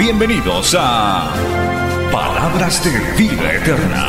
[0.00, 1.30] Bienvenidos a
[2.10, 4.06] Palabras de Vida Eterna.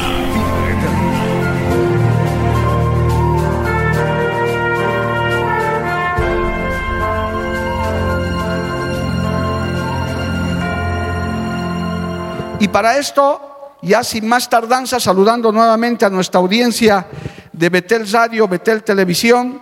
[12.62, 17.05] Y para esto, ya sin más tardanza, saludando nuevamente a nuestra audiencia
[17.52, 19.62] de Betel Radio, Betel Televisión,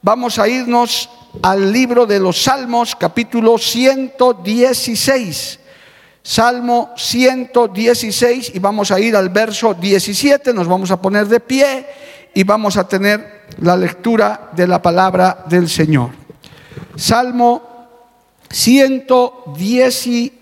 [0.00, 1.10] vamos a irnos
[1.42, 5.60] al libro de los Salmos, capítulo 116.
[6.22, 11.86] Salmo 116 y vamos a ir al verso 17, nos vamos a poner de pie
[12.34, 16.10] y vamos a tener la lectura de la palabra del Señor.
[16.96, 17.62] Salmo
[18.50, 20.32] 116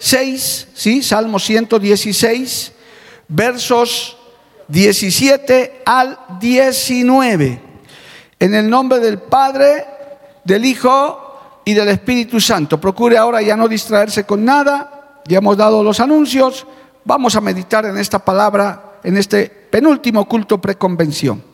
[0.00, 1.02] 6, ¿sí?
[1.02, 2.72] Salmo 116,
[3.28, 4.16] versos
[4.66, 7.60] 17 al 19.
[8.38, 9.84] En el nombre del Padre,
[10.50, 12.80] del Hijo y del Espíritu Santo.
[12.80, 15.20] Procure ahora ya no distraerse con nada.
[15.28, 16.66] Ya hemos dado los anuncios.
[17.04, 21.44] Vamos a meditar en esta palabra en este penúltimo culto preconvención.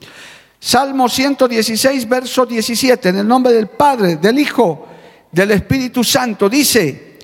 [0.58, 3.10] Salmo 116, verso 17.
[3.10, 4.86] En el nombre del Padre, del Hijo,
[5.30, 6.48] del Espíritu Santo.
[6.48, 7.18] Dice,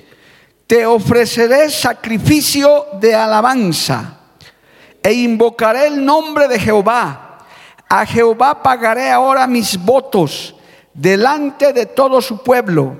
[0.67, 4.19] te ofreceré sacrificio de alabanza
[5.01, 7.39] e invocaré el nombre de Jehová.
[7.89, 10.55] A Jehová pagaré ahora mis votos
[10.93, 12.97] delante de todo su pueblo,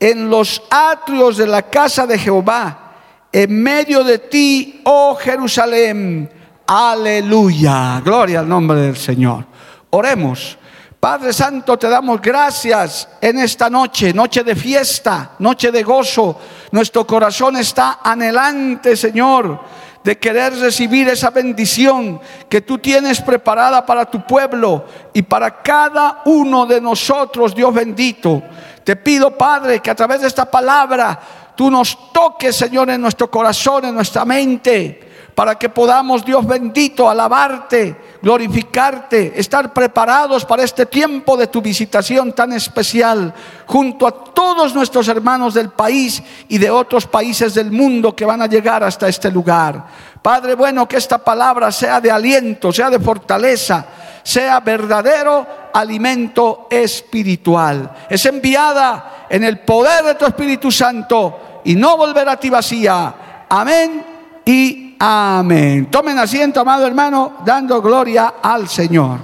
[0.00, 2.92] en los atrios de la casa de Jehová,
[3.32, 6.30] en medio de ti, oh Jerusalén.
[6.66, 8.00] Aleluya.
[8.04, 9.44] Gloria al nombre del Señor.
[9.90, 10.58] Oremos.
[11.00, 16.36] Padre Santo, te damos gracias en esta noche, noche de fiesta, noche de gozo.
[16.72, 19.60] Nuestro corazón está anhelante, Señor,
[20.08, 26.22] de querer recibir esa bendición que tú tienes preparada para tu pueblo y para cada
[26.24, 28.42] uno de nosotros, Dios bendito.
[28.82, 31.20] Te pido, Padre, que a través de esta palabra
[31.54, 35.07] tú nos toques, Señor, en nuestro corazón, en nuestra mente
[35.38, 42.32] para que podamos, Dios bendito, alabarte, glorificarte, estar preparados para este tiempo de tu visitación
[42.32, 43.32] tan especial,
[43.64, 48.42] junto a todos nuestros hermanos del país y de otros países del mundo que van
[48.42, 49.86] a llegar hasta este lugar.
[50.20, 53.86] Padre bueno, que esta palabra sea de aliento, sea de fortaleza,
[54.24, 58.06] sea verdadero alimento espiritual.
[58.10, 63.46] Es enviada en el poder de tu Espíritu Santo y no volverá a ti vacía.
[63.48, 64.04] Amén
[64.44, 65.86] y Amén.
[65.86, 69.20] Tomen asiento, amado hermano, dando gloria al Señor.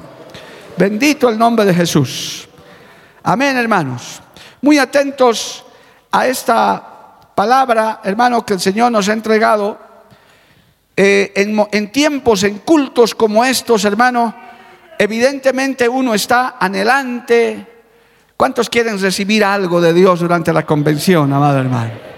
[0.76, 2.48] Bendito el nombre de Jesús.
[3.24, 4.22] Amén, hermanos.
[4.60, 5.64] Muy atentos
[6.12, 9.78] a esta palabra, hermano, que el Señor nos ha entregado.
[10.96, 14.32] Eh, en, en tiempos, en cultos como estos, hermano,
[14.96, 17.66] evidentemente uno está anhelante.
[18.36, 22.13] ¿Cuántos quieren recibir algo de Dios durante la convención, amado hermano?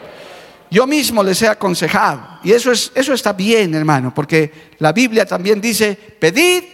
[0.76, 2.20] Yo mismo les he aconsejado.
[2.42, 6.64] Y eso, es, eso está bien, hermano, porque la Biblia también dice, pedid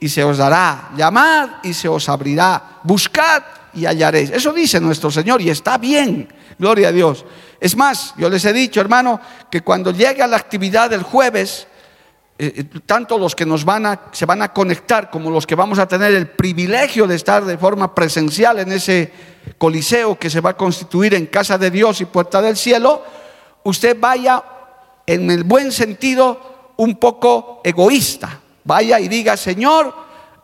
[0.00, 4.30] y se os dará, llamad y se os abrirá, buscad y hallaréis.
[4.30, 6.26] Eso dice nuestro Señor y está bien,
[6.58, 7.24] gloria a Dios.
[7.60, 11.68] Es más, yo les he dicho, hermano, que cuando llegue a la actividad del jueves,
[12.40, 15.54] eh, eh, tanto los que nos van a, se van a conectar como los que
[15.54, 19.12] vamos a tener el privilegio de estar de forma presencial en ese
[19.56, 23.21] coliseo que se va a constituir en casa de Dios y puerta del cielo,
[23.64, 24.42] usted vaya
[25.06, 28.40] en el buen sentido un poco egoísta.
[28.64, 29.94] Vaya y diga, Señor,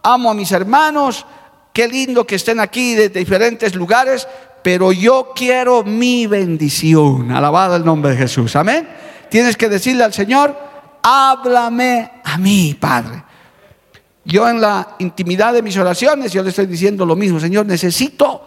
[0.03, 1.25] amo a mis hermanos,
[1.73, 4.27] qué lindo que estén aquí de diferentes lugares,
[4.63, 7.31] pero yo quiero mi bendición.
[7.31, 8.57] Alabado el nombre de Jesús.
[8.57, 8.89] Amén.
[9.31, 10.57] Tienes que decirle al Señor,
[11.03, 13.23] háblame a mí, Padre.
[14.25, 18.45] Yo en la intimidad de mis oraciones, yo le estoy diciendo lo mismo, Señor, necesito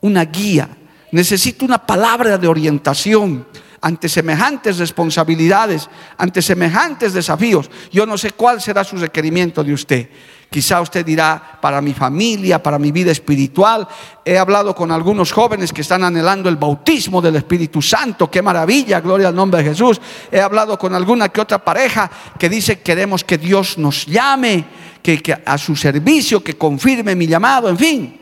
[0.00, 0.68] una guía,
[1.12, 3.46] necesito una palabra de orientación
[3.80, 7.70] ante semejantes responsabilidades, ante semejantes desafíos.
[7.92, 10.08] Yo no sé cuál será su requerimiento de usted.
[10.50, 13.86] Quizá usted dirá, para mi familia, para mi vida espiritual.
[14.24, 18.30] He hablado con algunos jóvenes que están anhelando el bautismo del Espíritu Santo.
[18.30, 20.00] Qué maravilla, gloria al nombre de Jesús.
[20.32, 24.64] He hablado con alguna que otra pareja que dice, queremos que Dios nos llame,
[25.02, 28.20] que, que a su servicio, que confirme mi llamado, en fin.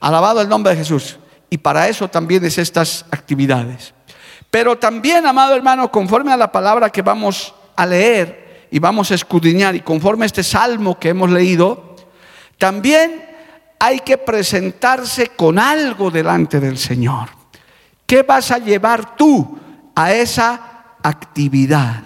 [0.00, 1.16] Alabado el nombre de Jesús.
[1.48, 3.94] Y para eso también es estas actividades.
[4.52, 9.14] Pero también, amado hermano, conforme a la palabra que vamos a leer y vamos a
[9.14, 11.96] escudriñar y conforme a este salmo que hemos leído,
[12.58, 13.24] también
[13.78, 17.30] hay que presentarse con algo delante del Señor.
[18.04, 19.58] ¿Qué vas a llevar tú
[19.94, 22.02] a esa actividad?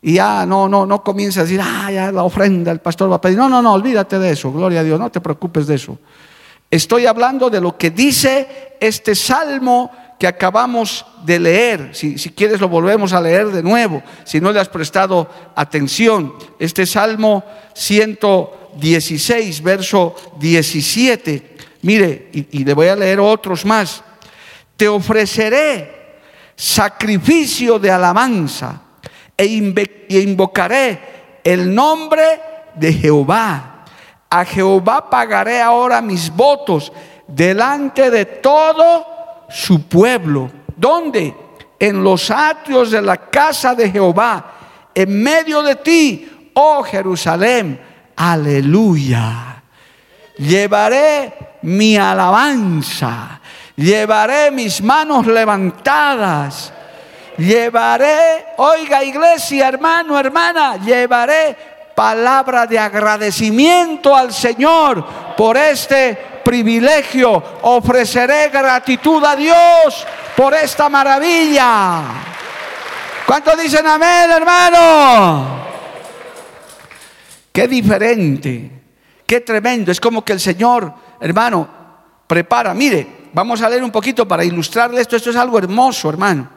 [0.00, 3.16] Y ya no, no, no comienza a decir, ah, ya la ofrenda, el pastor va
[3.16, 3.36] a pedir.
[3.36, 5.98] No, no, no, olvídate de eso, gloria a Dios, no te preocupes de eso.
[6.70, 11.90] Estoy hablando de lo que dice este salmo que acabamos de leer.
[11.92, 16.34] Si, quieres lo volvemos a leer de nuevo, si no le has prestado atención.
[16.58, 17.44] Este salmo
[17.74, 21.56] 116, verso 17.
[21.82, 24.02] Mire, y, y le voy a leer otros más.
[24.76, 25.98] Te ofreceré
[26.56, 28.82] sacrificio de alabanza
[29.36, 32.40] e invocaré el nombre
[32.74, 33.84] de Jehová.
[34.28, 36.92] A Jehová pagaré ahora mis votos
[37.28, 39.17] delante de todo
[39.48, 40.50] su pueblo.
[40.76, 41.34] ¿Dónde?
[41.78, 44.52] En los atrios de la casa de Jehová,
[44.94, 47.80] en medio de ti, oh Jerusalén.
[48.16, 49.62] Aleluya.
[50.38, 53.40] Llevaré mi alabanza,
[53.76, 56.72] llevaré mis manos levantadas
[57.38, 61.56] Llevaré, oiga iglesia, hermano, hermana, llevaré
[61.94, 65.06] palabra de agradecimiento al Señor
[65.36, 66.18] por este
[66.48, 67.42] privilegio.
[67.60, 72.02] Ofreceré gratitud a Dios por esta maravilla.
[73.26, 75.58] ¿Cuántos dicen amén, hermano?
[77.52, 78.70] Qué diferente,
[79.26, 79.92] qué tremendo.
[79.92, 80.90] Es como que el Señor,
[81.20, 81.68] hermano,
[82.26, 82.72] prepara.
[82.72, 85.16] Mire, vamos a leer un poquito para ilustrarle esto.
[85.16, 86.48] Esto es algo hermoso, hermano.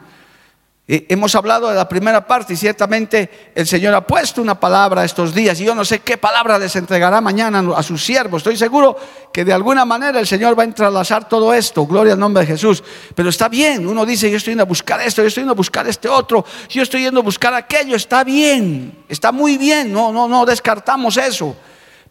[0.94, 5.34] Hemos hablado de la primera parte y ciertamente el Señor ha puesto una palabra estos
[5.34, 8.40] días y yo no sé qué palabra les entregará mañana a sus siervos.
[8.40, 8.98] Estoy seguro
[9.32, 12.48] que de alguna manera el Señor va a entrelazar todo esto, gloria al nombre de
[12.48, 12.84] Jesús.
[13.14, 15.56] Pero está bien, uno dice, yo estoy yendo a buscar esto, yo estoy yendo a
[15.56, 20.12] buscar este otro, yo estoy yendo a buscar aquello, está bien, está muy bien, no,
[20.12, 21.56] no, no descartamos eso.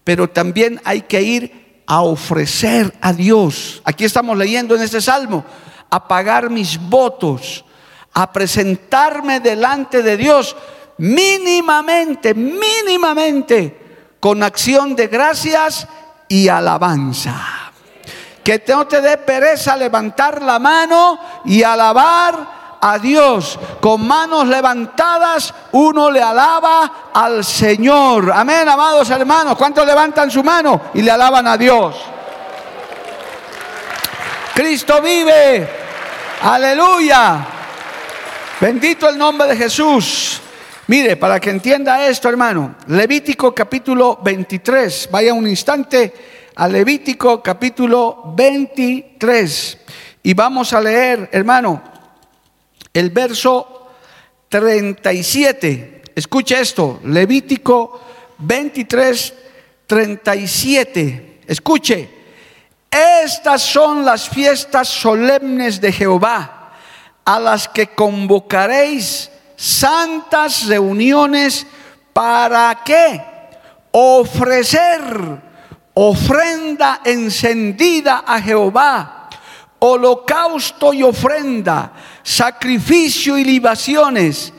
[0.03, 3.79] Pero también hay que ir a ofrecer a Dios.
[3.85, 5.45] Aquí estamos leyendo en este salmo,
[5.87, 7.63] a pagar mis votos
[8.13, 10.55] a presentarme delante de Dios
[10.97, 15.87] mínimamente, mínimamente, con acción de gracias
[16.27, 17.71] y alabanza.
[18.43, 23.59] Que no te dé pereza levantar la mano y alabar a Dios.
[23.79, 28.31] Con manos levantadas uno le alaba al Señor.
[28.33, 29.55] Amén, amados hermanos.
[29.55, 31.95] ¿Cuántos levantan su mano y le alaban a Dios?
[34.53, 35.69] Cristo vive.
[36.43, 37.50] Aleluya.
[38.61, 40.39] Bendito el nombre de Jesús.
[40.85, 45.09] Mire, para que entienda esto, hermano, Levítico capítulo 23.
[45.11, 46.13] Vaya un instante
[46.53, 49.77] a Levítico capítulo 23.
[50.21, 51.81] Y vamos a leer, hermano,
[52.93, 53.87] el verso
[54.47, 56.03] 37.
[56.13, 57.99] Escuche esto, Levítico
[58.37, 59.33] 23,
[59.87, 61.39] 37.
[61.47, 62.09] Escuche,
[62.91, 66.60] estas son las fiestas solemnes de Jehová
[67.25, 71.65] a las que convocaréis santas reuniones
[72.13, 73.21] para qué?
[73.91, 75.51] Ofrecer
[75.93, 79.29] ofrenda encendida a Jehová,
[79.79, 84.53] holocausto y ofrenda, sacrificio y libaciones,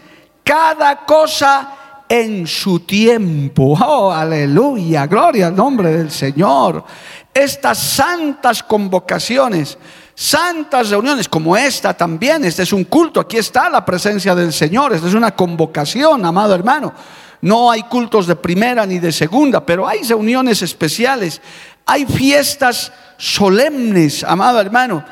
[0.44, 3.76] cada cosa en su tiempo.
[3.80, 6.84] Oh, aleluya, gloria al nombre del Señor.
[7.32, 9.78] Estas santas convocaciones
[10.22, 12.44] santas reuniones como esta también.
[12.44, 16.54] Este es un culto, aquí está la presencia del Señor, esta es una convocación, amado
[16.54, 16.94] hermano.
[17.40, 21.40] No hay cultos de primera ni de segunda, pero hay reuniones especiales,
[21.84, 25.04] hay fiestas solemnes, amado hermano,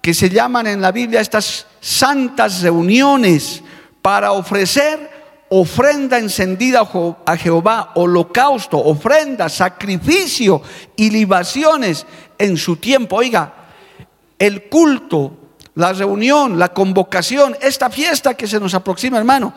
[0.00, 3.62] que se llaman en la Biblia estas santas reuniones
[4.00, 5.12] para ofrecer
[5.50, 6.88] ofrenda encendida
[7.26, 10.62] a Jehová, holocausto, ofrenda, sacrificio
[10.96, 12.06] y libaciones
[12.38, 13.16] en su tiempo.
[13.16, 13.63] Oiga,
[14.46, 15.36] el culto,
[15.74, 19.54] la reunión, la convocación, esta fiesta que se nos aproxima, hermano,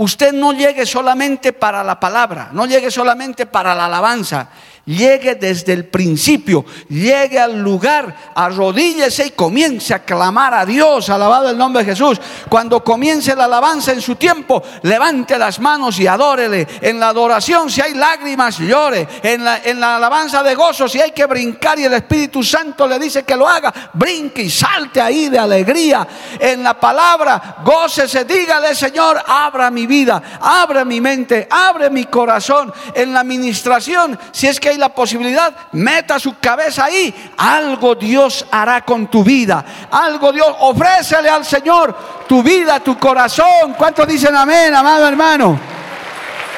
[0.00, 4.48] usted no llegue solamente para la palabra, no llegue solamente para la alabanza,
[4.86, 11.50] llegue desde el principio, llegue al lugar, arrodíllese y comience a clamar a Dios, alabado
[11.50, 12.18] el nombre de Jesús.
[12.48, 16.66] Cuando comience la alabanza en su tiempo, levante las manos y adórele.
[16.80, 19.06] En la adoración, si hay lágrimas, llore.
[19.22, 22.86] En la, en la alabanza de gozo, si hay que brincar y el Espíritu Santo
[22.86, 26.08] le dice que lo haga, brinque y salte ahí de alegría.
[26.38, 32.72] En la palabra, gócese, dígale, Señor, abra mi vida, abre mi mente, abre mi corazón.
[32.94, 37.14] En la administración, si es que hay la posibilidad, meta su cabeza ahí.
[37.36, 39.62] Algo Dios hará con tu vida.
[39.90, 41.94] Algo Dios, ofrécele al Señor
[42.26, 43.74] tu vida, tu corazón.
[43.76, 45.60] ¿Cuántos dicen amén, amado hermano?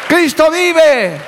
[0.07, 1.19] Cristo vive.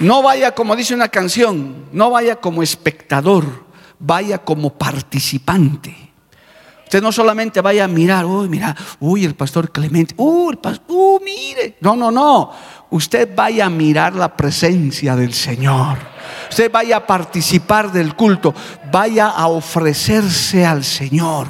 [0.00, 3.64] No vaya como dice una canción, no vaya como espectador,
[3.98, 6.05] vaya como participante.
[6.86, 10.86] Usted no solamente vaya a mirar, uy, mira, uy, el pastor Clemente, uy, el pastor,
[10.88, 11.76] uy, mire.
[11.80, 12.52] No, no, no.
[12.90, 15.98] Usted vaya a mirar la presencia del Señor.
[16.48, 18.54] Usted vaya a participar del culto.
[18.92, 21.48] Vaya a ofrecerse al Señor.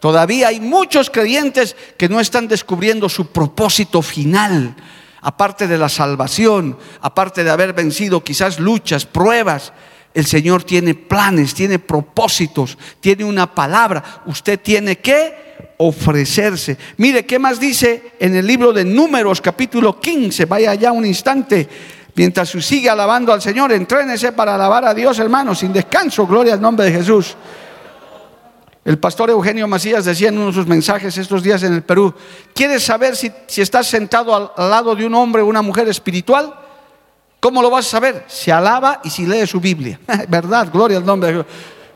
[0.00, 4.76] Todavía hay muchos creyentes que no están descubriendo su propósito final.
[5.20, 9.74] Aparte de la salvación, aparte de haber vencido quizás luchas, pruebas,
[10.16, 14.22] el Señor tiene planes, tiene propósitos, tiene una palabra.
[14.24, 16.78] Usted tiene que ofrecerse.
[16.96, 20.46] Mire, ¿qué más dice en el libro de Números capítulo 15?
[20.46, 21.68] Vaya allá un instante.
[22.14, 26.26] Mientras sigue alabando al Señor, entrénese para alabar a Dios, hermano, sin descanso.
[26.26, 27.36] Gloria al nombre de Jesús.
[28.86, 32.14] El pastor Eugenio Macías decía en uno de sus mensajes estos días en el Perú,
[32.54, 36.65] ¿quieres saber si, si estás sentado al lado de un hombre o una mujer espiritual?
[37.46, 38.24] ¿Cómo lo vas a saber?
[38.26, 40.00] Se alaba y si lee su Biblia.
[40.28, 40.66] ¿Verdad?
[40.72, 41.46] Gloria al nombre de Dios.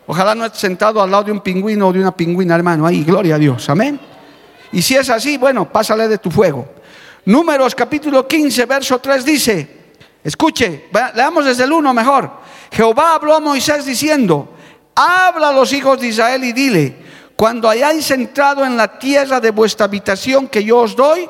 [0.07, 2.87] Ojalá no esté sentado al lado de un pingüino o de una pingüina, hermano.
[2.87, 3.69] Ahí, gloria a Dios.
[3.69, 3.99] Amén.
[4.71, 6.69] Y si es así, bueno, pásale de tu fuego.
[7.25, 9.76] Números capítulo 15, verso 3 dice,
[10.23, 12.30] escuche, leamos desde el 1 mejor.
[12.71, 14.54] Jehová habló a Moisés diciendo,
[14.95, 16.97] habla a los hijos de Israel y dile,
[17.35, 21.28] cuando hayáis entrado en la tierra de vuestra habitación que yo os doy,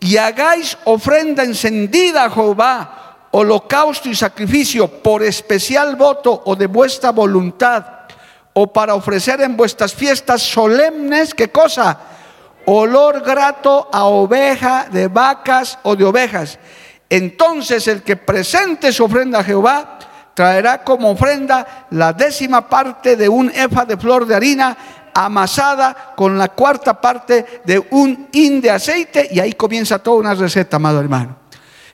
[0.00, 7.10] y hagáis ofrenda encendida a Jehová, holocausto y sacrificio por especial voto o de vuestra
[7.10, 7.84] voluntad,
[8.52, 11.98] o para ofrecer en vuestras fiestas solemnes, ¿qué cosa?
[12.66, 16.58] Olor grato a oveja, de vacas o de ovejas.
[17.08, 19.98] Entonces el que presente su ofrenda a Jehová
[20.34, 24.76] traerá como ofrenda la décima parte de un efa de flor de harina
[25.14, 30.34] amasada con la cuarta parte de un hin de aceite y ahí comienza toda una
[30.34, 31.36] receta, amado hermano.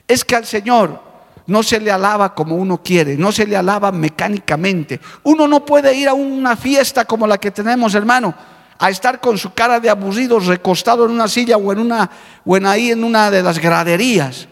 [0.07, 1.14] Es que al Señor
[1.47, 5.01] no se le alaba como uno quiere, no se le alaba mecánicamente.
[5.25, 8.35] Uno no puede ir a una fiesta como la que tenemos, hermano,
[8.79, 12.11] a estar con su cara de aburrido recostado en una silla o en una
[12.45, 14.49] o en ahí en una de las graderías.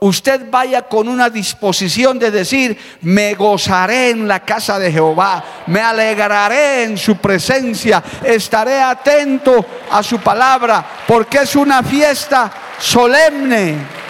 [0.00, 5.80] Usted vaya con una disposición de decir, me gozaré en la casa de Jehová, me
[5.80, 14.01] alegraré en su presencia, estaré atento a su palabra, porque es una fiesta solemne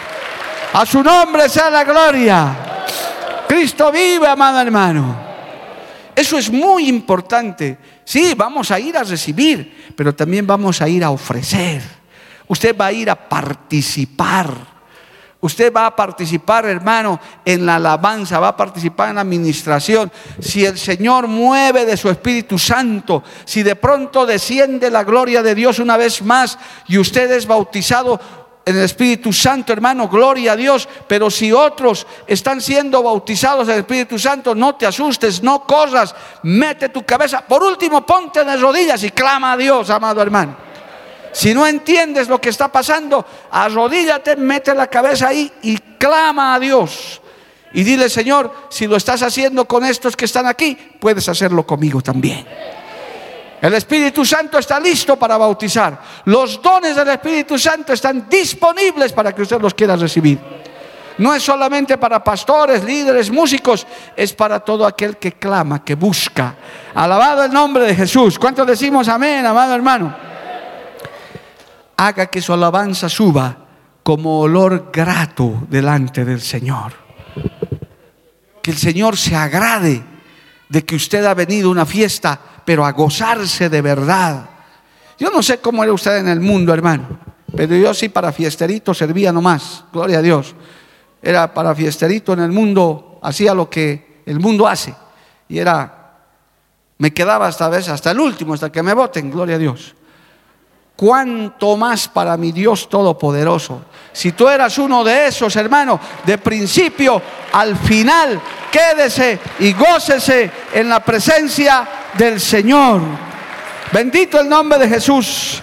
[0.73, 2.57] a su nombre sea la gloria.
[3.47, 5.33] Cristo vive, amado hermano.
[6.15, 7.79] Eso es muy importante.
[8.05, 11.83] Sí, vamos a ir a recibir, pero también vamos a ir a ofrecer.
[12.49, 14.73] Usted va a ir a participar.
[15.41, 20.13] Usted va a participar, hermano, en la alabanza, va a participar en la administración.
[20.39, 25.57] Si el Señor mueve de su Espíritu Santo, si de pronto desciende la gloria de
[25.57, 28.21] Dios una vez más y usted es bautizado,
[28.65, 30.89] en el Espíritu Santo, hermano, gloria a Dios.
[31.07, 36.15] Pero si otros están siendo bautizados en el Espíritu Santo, no te asustes, no corras,
[36.43, 37.43] mete tu cabeza.
[37.43, 40.57] Por último, ponte de rodillas y clama a Dios, amado hermano.
[41.33, 46.61] Si no entiendes lo que está pasando, arrodíllate, mete la cabeza ahí y clama a
[46.61, 47.21] Dios.
[47.73, 52.03] Y dile, Señor, si lo estás haciendo con estos que están aquí, puedes hacerlo conmigo
[52.03, 52.47] también.
[53.63, 55.97] El Espíritu Santo está listo para bautizar.
[56.25, 60.41] Los dones del Espíritu Santo están disponibles para que usted los quiera recibir.
[61.19, 66.57] No es solamente para pastores, líderes, músicos, es para todo aquel que clama, que busca.
[66.93, 68.37] Alabado el nombre de Jesús.
[68.37, 70.13] ¿Cuántos decimos amén, amado hermano?
[71.99, 73.57] Haga que su alabanza suba
[74.03, 76.95] como olor grato delante del Señor.
[78.61, 80.03] Que el Señor se agrade
[80.69, 84.49] de que usted ha venido a una fiesta pero a gozarse de verdad.
[85.19, 87.19] Yo no sé cómo era usted en el mundo, hermano,
[87.57, 90.55] pero yo sí para fiesterito servía nomás, gloria a Dios.
[91.23, 94.95] Era para fiesterito en el mundo, hacía lo que el mundo hace.
[95.49, 96.17] Y era,
[96.99, 99.95] me quedaba hasta vez, hasta el último, hasta que me voten, gloria a Dios.
[101.03, 103.83] Cuánto más para mi Dios Todopoderoso.
[104.13, 107.21] Si tú eras uno de esos, hermano, de principio
[107.53, 108.41] al final,
[108.71, 113.01] quédese y gócese en la presencia del Señor.
[113.91, 115.61] Bendito el nombre de Jesús.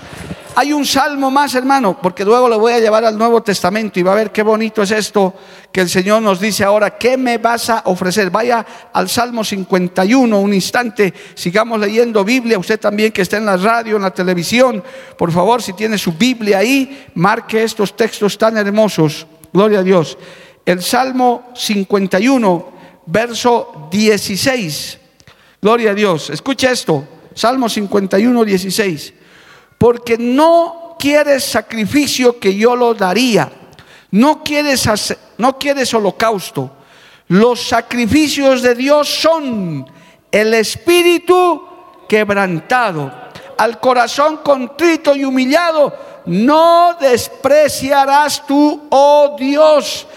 [0.56, 4.04] Hay un salmo más, hermano, porque luego le voy a llevar al Nuevo Testamento y
[4.04, 5.34] va a ver qué bonito es esto
[5.72, 6.98] que el Señor nos dice ahora.
[6.98, 8.30] ¿Qué me vas a ofrecer?
[8.30, 12.60] Vaya al Salmo 51, un instante, sigamos leyendo Biblia.
[12.60, 14.84] Usted también que está en la radio, en la televisión,
[15.18, 19.28] por favor, si tiene su Biblia ahí, marque estos textos tan hermosos.
[19.54, 20.18] Gloria a Dios.
[20.66, 22.72] El Salmo 51,
[23.06, 24.98] verso 16.
[25.62, 26.30] Gloria a Dios.
[26.30, 27.08] Escucha esto.
[27.34, 29.14] Salmo 51, 16
[29.80, 33.50] porque no quieres sacrificio que yo lo daría,
[34.12, 34.88] no quieres,
[35.38, 36.72] no quieres holocausto.
[37.28, 39.86] Los sacrificios de Dios son
[40.32, 41.68] el espíritu
[42.08, 43.12] quebrantado,
[43.58, 45.94] al corazón contrito y humillado,
[46.26, 50.08] no despreciarás tú, oh Dios.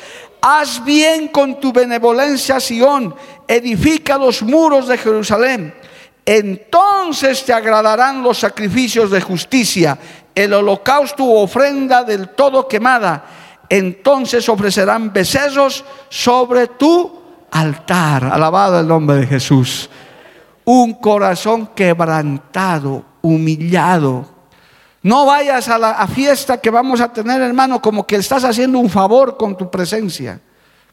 [0.41, 3.15] Haz bien con tu benevolencia, Sión,
[3.47, 5.75] edifica los muros de Jerusalén
[6.25, 9.99] entonces te agradarán los sacrificios de justicia,
[10.35, 13.25] el holocausto u ofrenda del todo quemada.
[13.73, 17.11] Entonces ofrecerán becerros sobre tu
[17.51, 18.25] altar.
[18.25, 19.89] Alabado el nombre de Jesús.
[20.67, 24.27] Un corazón quebrantado, humillado.
[25.01, 28.91] No vayas a la fiesta que vamos a tener, hermano, como que estás haciendo un
[28.91, 30.39] favor con tu presencia.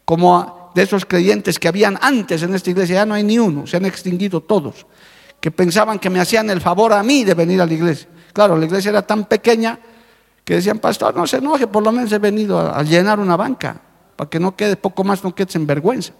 [0.06, 3.66] Como de esos creyentes que habían antes en esta iglesia, ya no hay ni uno,
[3.66, 4.86] se han extinguido todos
[5.38, 8.08] que pensaban que me hacían el favor a mí de venir a la iglesia.
[8.32, 9.78] Claro, la iglesia era tan pequeña
[10.50, 13.80] que decían, pastor, no se enoje, por lo menos he venido a, llenar una banca,
[14.16, 16.12] para que no quede poco más, no quedes en vergüenza.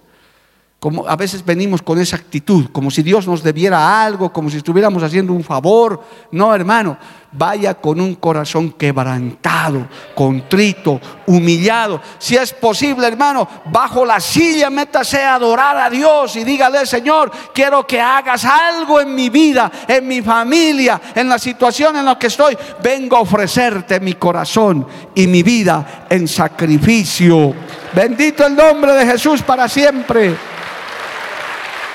[0.81, 4.57] Como a veces venimos con esa actitud, como si Dios nos debiera algo, como si
[4.57, 6.03] estuviéramos haciendo un favor.
[6.33, 6.97] No, hermano,
[7.33, 12.01] vaya con un corazón quebrantado, contrito, humillado.
[12.19, 17.31] Si es posible, hermano, bajo la silla métase a adorar a Dios y dígale, Señor,
[17.53, 22.19] quiero que hagas algo en mi vida, en mi familia, en la situación en la
[22.19, 22.57] que estoy.
[22.83, 27.55] Vengo a ofrecerte mi corazón y mi vida en sacrificio.
[27.93, 30.50] Bendito el nombre de Jesús para siempre.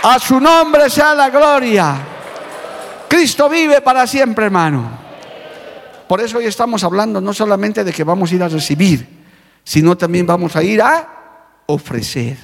[0.07, 1.97] A su nombre sea la gloria.
[3.07, 4.87] Cristo vive para siempre, hermano.
[6.07, 9.07] Por eso hoy estamos hablando no solamente de que vamos a ir a recibir,
[9.63, 12.37] sino también vamos a ir a ofrecer.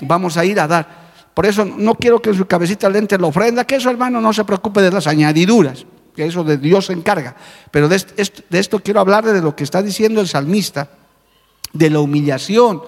[0.00, 0.88] Vamos a ir a dar.
[1.34, 4.32] Por eso no quiero que su cabecita le entre la ofrenda, que eso, hermano, no
[4.32, 5.84] se preocupe de las añadiduras,
[6.16, 7.36] que eso de Dios se encarga.
[7.70, 10.88] Pero de esto, de esto quiero hablar de lo que está diciendo el salmista,
[11.70, 12.80] de la humillación,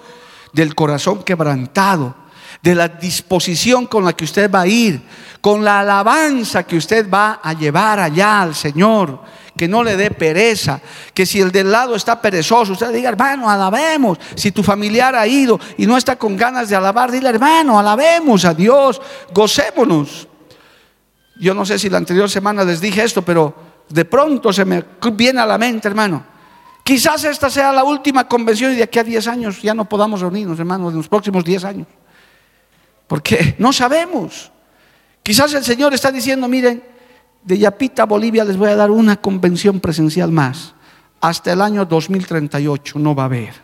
[0.55, 2.20] del corazón quebrantado
[2.63, 5.01] de la disposición con la que usted va a ir,
[5.41, 9.21] con la alabanza que usted va a llevar allá al Señor,
[9.57, 10.81] que no le dé pereza,
[11.15, 14.19] que si el del lado está perezoso, usted diga, hermano, alabemos.
[14.35, 18.45] Si tu familiar ha ido y no está con ganas de alabar, dile, hermano, alabemos
[18.45, 19.01] a Dios,
[19.33, 20.29] gocémonos.
[21.41, 23.55] Yo no sé si la anterior semana les dije esto, pero
[23.89, 26.25] de pronto se me viene a la mente, hermano.
[26.85, 30.21] Quizás esta sea la última convención y de aquí a 10 años ya no podamos
[30.21, 31.87] reunirnos, hermano, en los próximos 10 años.
[33.11, 34.53] Porque no sabemos.
[35.25, 36.81] Quizás el Señor está diciendo, miren,
[37.43, 40.75] de Yapita, Bolivia, les voy a dar una convención presencial más.
[41.21, 43.55] Hasta el año 2038 no va a haber.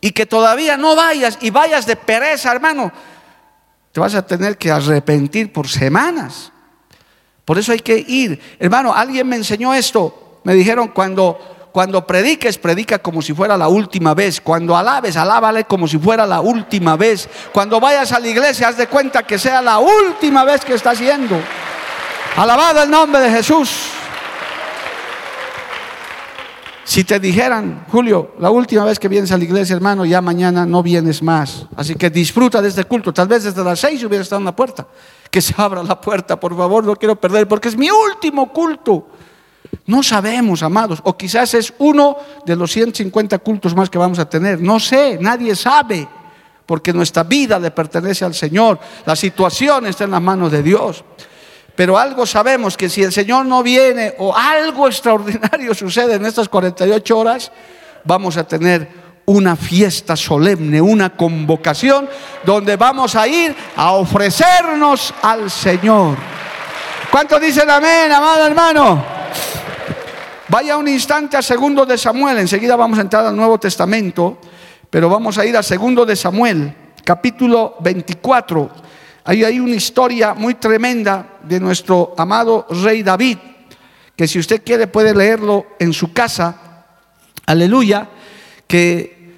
[0.00, 2.90] Y que todavía no vayas y vayas de pereza, hermano.
[3.92, 6.50] Te vas a tener que arrepentir por semanas.
[7.44, 8.40] Por eso hay que ir.
[8.58, 10.40] Hermano, alguien me enseñó esto.
[10.44, 14.40] Me dijeron cuando cuando prediques, predica como si fuera la última vez.
[14.40, 17.28] Cuando alabes, alábale como si fuera la última vez.
[17.52, 20.98] Cuando vayas a la iglesia, haz de cuenta que sea la última vez que estás
[20.98, 21.38] yendo.
[22.34, 23.90] Alabado el nombre de Jesús.
[26.82, 30.64] Si te dijeran, Julio, la última vez que vienes a la iglesia, hermano, ya mañana
[30.64, 31.66] no vienes más.
[31.76, 33.12] Así que disfruta de este culto.
[33.12, 34.86] Tal vez desde las seis hubiera estado en la puerta.
[35.30, 39.08] Que se abra la puerta, por favor, no quiero perder, porque es mi último culto.
[39.86, 44.28] No sabemos, amados, o quizás es uno de los 150 cultos más que vamos a
[44.28, 44.60] tener.
[44.60, 46.08] No sé, nadie sabe,
[46.66, 48.78] porque nuestra vida le pertenece al Señor.
[49.04, 51.04] La situación está en las manos de Dios.
[51.76, 56.48] Pero algo sabemos que si el Señor no viene o algo extraordinario sucede en estas
[56.48, 57.52] 48 horas,
[58.02, 62.08] vamos a tener una fiesta solemne, una convocación
[62.44, 66.16] donde vamos a ir a ofrecernos al Señor.
[67.10, 69.15] ¿Cuántos dicen amén, amado hermano?
[70.48, 74.38] Vaya un instante a segundo de Samuel, enseguida vamos a entrar al Nuevo Testamento,
[74.88, 76.72] pero vamos a ir a segundo de Samuel,
[77.04, 78.70] capítulo 24.
[79.24, 83.38] Ahí hay una historia muy tremenda de nuestro amado rey David,
[84.14, 86.84] que si usted quiere puede leerlo en su casa.
[87.44, 88.08] Aleluya,
[88.66, 89.34] que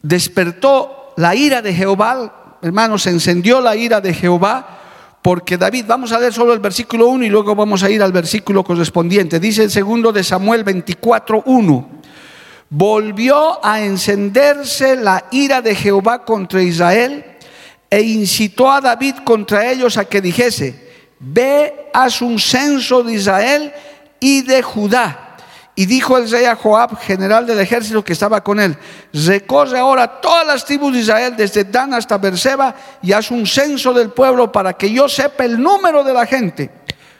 [0.00, 4.79] despertó la ira de Jehová, hermanos, encendió la ira de Jehová
[5.22, 8.12] porque David, vamos a leer solo el versículo 1 y luego vamos a ir al
[8.12, 9.38] versículo correspondiente.
[9.38, 11.90] Dice el segundo de Samuel 24, 1.
[12.70, 17.24] Volvió a encenderse la ira de Jehová contra Israel
[17.90, 23.72] e incitó a David contra ellos a que dijese, ve, haz un censo de Israel
[24.20, 25.29] y de Judá
[25.80, 28.76] y dijo el rey a Joab, general del ejército que estaba con él,
[29.14, 33.94] recorre ahora todas las tribus de Israel, desde Dan hasta Berseba, y haz un censo
[33.94, 36.70] del pueblo para que yo sepa el número de la gente.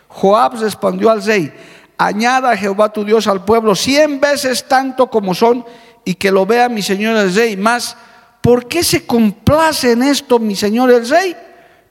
[0.08, 1.50] Joab respondió al rey,
[1.96, 5.64] añada a Jehová tu Dios al pueblo cien veces tanto como son,
[6.04, 7.56] y que lo vea mi señor el rey.
[7.56, 7.96] Más,
[8.42, 11.34] ¿por qué se complace en esto mi señor el rey?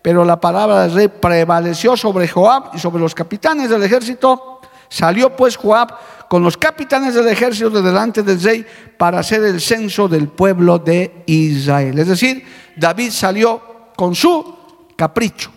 [0.03, 4.61] Pero la palabra del rey prevaleció sobre Joab y sobre los capitanes del ejército.
[4.87, 5.93] Salió pues Joab
[6.29, 8.63] con los capitanes del ejército de delante del rey
[8.97, 11.97] para hacer el censo del pueblo de Israel.
[11.97, 12.45] Es decir,
[12.77, 14.55] David salió con su
[14.95, 15.51] capricho.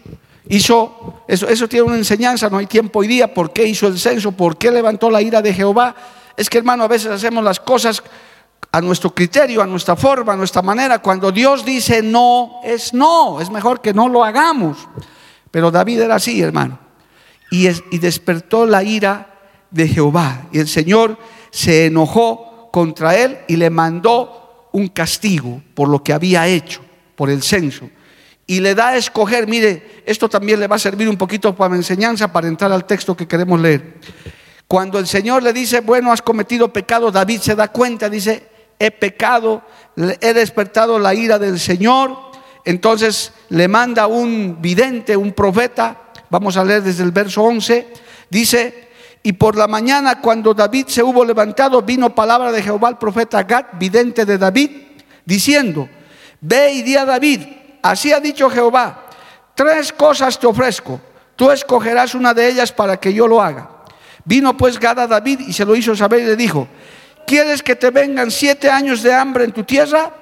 [0.48, 3.98] Hizo, eso, eso tiene una enseñanza, no hay tiempo hoy día, ¿por qué hizo el
[3.98, 4.32] censo?
[4.32, 5.94] ¿Por qué levantó la ira de Jehová?
[6.36, 8.02] Es que hermano, a veces hacemos las cosas
[8.72, 11.00] a nuestro criterio, a nuestra forma, a nuestra manera.
[11.00, 14.78] Cuando Dios dice no, es no, es mejor que no lo hagamos.
[15.50, 16.78] Pero David era así, hermano.
[17.50, 19.31] Y, y despertó la ira
[19.72, 20.48] de Jehová.
[20.52, 21.18] Y el Señor
[21.50, 26.80] se enojó contra él y le mandó un castigo por lo que había hecho,
[27.16, 27.90] por el censo.
[28.46, 31.74] Y le da a escoger, mire, esto también le va a servir un poquito para
[31.74, 33.94] enseñanza, para entrar al texto que queremos leer.
[34.66, 38.90] Cuando el Señor le dice, bueno, has cometido pecado, David se da cuenta, dice, he
[38.90, 39.62] pecado,
[40.20, 42.16] he despertado la ira del Señor.
[42.64, 47.92] Entonces le manda un vidente, un profeta, vamos a leer desde el verso 11,
[48.30, 48.88] dice,
[49.22, 53.44] y por la mañana, cuando David se hubo levantado, vino palabra de Jehová al profeta
[53.44, 54.70] Gad, vidente de David,
[55.24, 55.88] diciendo,
[56.40, 57.40] ve y di a David,
[57.82, 59.06] así ha dicho Jehová,
[59.54, 61.00] tres cosas te ofrezco,
[61.36, 63.70] tú escogerás una de ellas para que yo lo haga.
[64.24, 66.66] Vino pues Gad a David y se lo hizo saber y le dijo,
[67.24, 70.12] ¿quieres que te vengan siete años de hambre en tu tierra?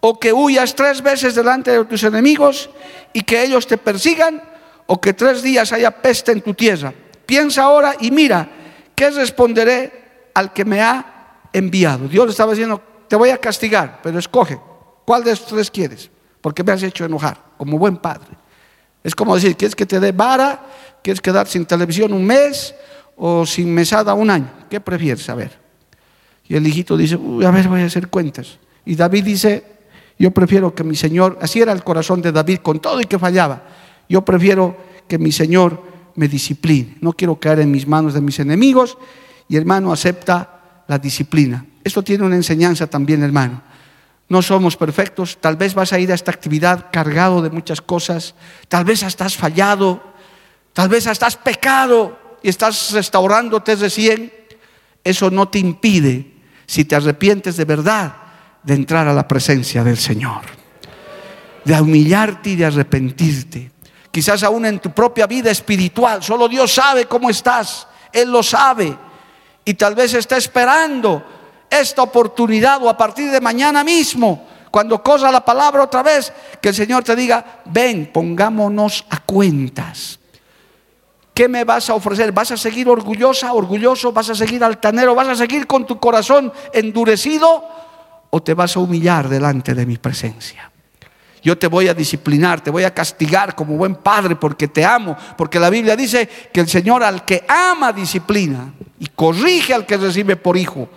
[0.00, 2.70] ¿O que huyas tres veces delante de tus enemigos
[3.12, 4.42] y que ellos te persigan?
[4.86, 6.94] ¿O que tres días haya peste en tu tierra?
[7.28, 8.48] Piensa ahora y mira,
[8.94, 12.08] ¿qué responderé al que me ha enviado?
[12.08, 14.58] Dios le estaba diciendo, te voy a castigar, pero escoge,
[15.04, 16.10] ¿cuál de estos tres quieres?
[16.40, 18.30] Porque me has hecho enojar, como buen padre.
[19.04, 20.58] Es como decir, ¿quieres que te dé vara?
[21.02, 22.74] ¿Quieres quedar sin televisión un mes?
[23.18, 24.50] ¿O sin mesada un año?
[24.70, 25.28] ¿Qué prefieres?
[25.28, 25.52] A ver.
[26.46, 28.58] Y el hijito dice, Uy, a ver, voy a hacer cuentas.
[28.86, 29.64] Y David dice,
[30.18, 33.18] yo prefiero que mi Señor, así era el corazón de David, con todo y que
[33.18, 33.64] fallaba,
[34.08, 34.74] yo prefiero
[35.06, 36.98] que mi Señor me discipline.
[37.00, 38.98] No quiero caer en mis manos de mis enemigos.
[39.48, 41.64] Y hermano, acepta la disciplina.
[41.84, 43.62] Esto tiene una enseñanza también, hermano.
[44.28, 45.38] No somos perfectos.
[45.40, 48.34] Tal vez vas a ir a esta actividad cargado de muchas cosas.
[48.66, 50.02] Tal vez hasta has fallado.
[50.72, 54.32] Tal vez hasta has pecado y estás restaurándote recién.
[55.04, 56.34] Eso no te impide,
[56.66, 58.16] si te arrepientes de verdad,
[58.64, 60.42] de entrar a la presencia del Señor.
[61.64, 63.70] De humillarte y de arrepentirte
[64.10, 66.22] quizás aún en tu propia vida espiritual.
[66.22, 68.96] Solo Dios sabe cómo estás, Él lo sabe.
[69.64, 71.22] Y tal vez está esperando
[71.70, 76.70] esta oportunidad o a partir de mañana mismo, cuando cosa la palabra otra vez, que
[76.70, 80.18] el Señor te diga, ven, pongámonos a cuentas.
[81.34, 82.32] ¿Qué me vas a ofrecer?
[82.32, 84.12] ¿Vas a seguir orgullosa, orgulloso?
[84.12, 85.14] ¿Vas a seguir altanero?
[85.14, 87.64] ¿Vas a seguir con tu corazón endurecido?
[88.30, 90.70] ¿O te vas a humillar delante de mi presencia?
[91.42, 95.16] Yo te voy a disciplinar, te voy a castigar como buen padre porque te amo,
[95.36, 99.96] porque la Biblia dice que el Señor al que ama disciplina y corrige al que
[99.96, 100.88] recibe por hijo.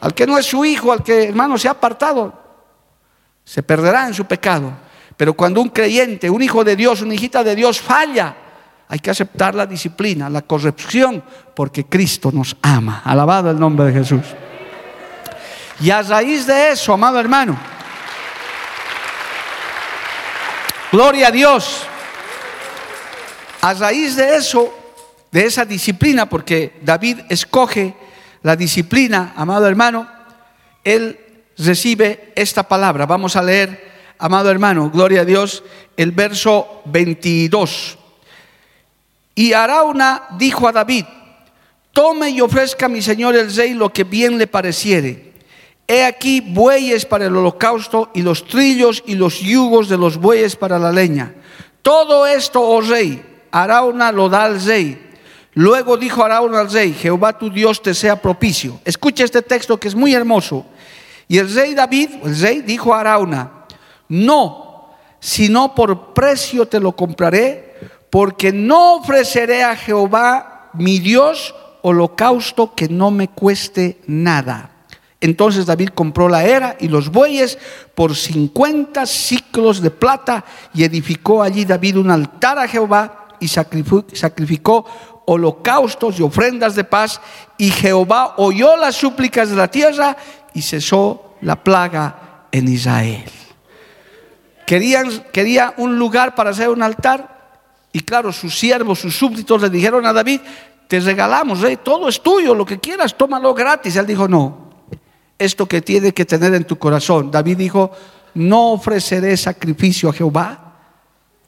[0.00, 2.32] Al que no es su hijo, al que hermano se ha apartado,
[3.44, 4.72] se perderá en su pecado.
[5.16, 8.34] Pero cuando un creyente, un hijo de Dios, una hijita de Dios falla,
[8.88, 11.22] hay que aceptar la disciplina, la corrección,
[11.54, 13.02] porque Cristo nos ama.
[13.04, 14.22] Alabado el nombre de Jesús.
[15.80, 17.58] Y a raíz de eso, amado hermano,
[20.92, 21.84] Gloria a Dios.
[23.62, 24.70] A raíz de eso,
[25.30, 27.94] de esa disciplina, porque David escoge
[28.42, 30.06] la disciplina, amado hermano,
[30.84, 31.18] él
[31.56, 33.06] recibe esta palabra.
[33.06, 35.64] Vamos a leer, amado hermano, gloria a Dios,
[35.96, 37.96] el verso 22.
[39.34, 41.06] Y Arauna dijo a David,
[41.92, 45.31] tome y ofrezca a mi señor el rey lo que bien le pareciere
[45.86, 50.56] He aquí bueyes para el holocausto y los trillos y los yugos de los bueyes
[50.56, 51.34] para la leña.
[51.82, 55.10] Todo esto, oh rey, Arauna lo da al rey.
[55.54, 58.80] Luego dijo Arauna al rey, Jehová tu Dios te sea propicio.
[58.84, 60.64] Escucha este texto que es muy hermoso.
[61.28, 63.66] Y el rey David, el rey, dijo a Arauna,
[64.08, 64.90] no,
[65.20, 67.76] sino por precio te lo compraré,
[68.10, 74.71] porque no ofreceré a Jehová mi Dios holocausto que no me cueste nada.
[75.22, 77.56] Entonces David compró la era y los bueyes
[77.94, 84.84] por 50 ciclos de plata y edificó allí David un altar a Jehová y sacrificó
[85.26, 87.20] holocaustos y ofrendas de paz
[87.56, 90.16] y Jehová oyó las súplicas de la tierra
[90.54, 93.24] y cesó la plaga en Israel.
[94.66, 97.60] Querían, quería un lugar para hacer un altar
[97.92, 100.40] y claro, sus siervos, sus súbditos le dijeron a David,
[100.88, 103.94] te regalamos, rey, todo es tuyo, lo que quieras, tómalo gratis.
[103.94, 104.71] Él dijo, no,
[105.44, 107.30] esto que tiene que tener en tu corazón.
[107.30, 107.90] David dijo,
[108.34, 110.74] no ofreceré sacrificio a Jehová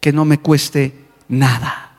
[0.00, 1.96] que no me cueste nada.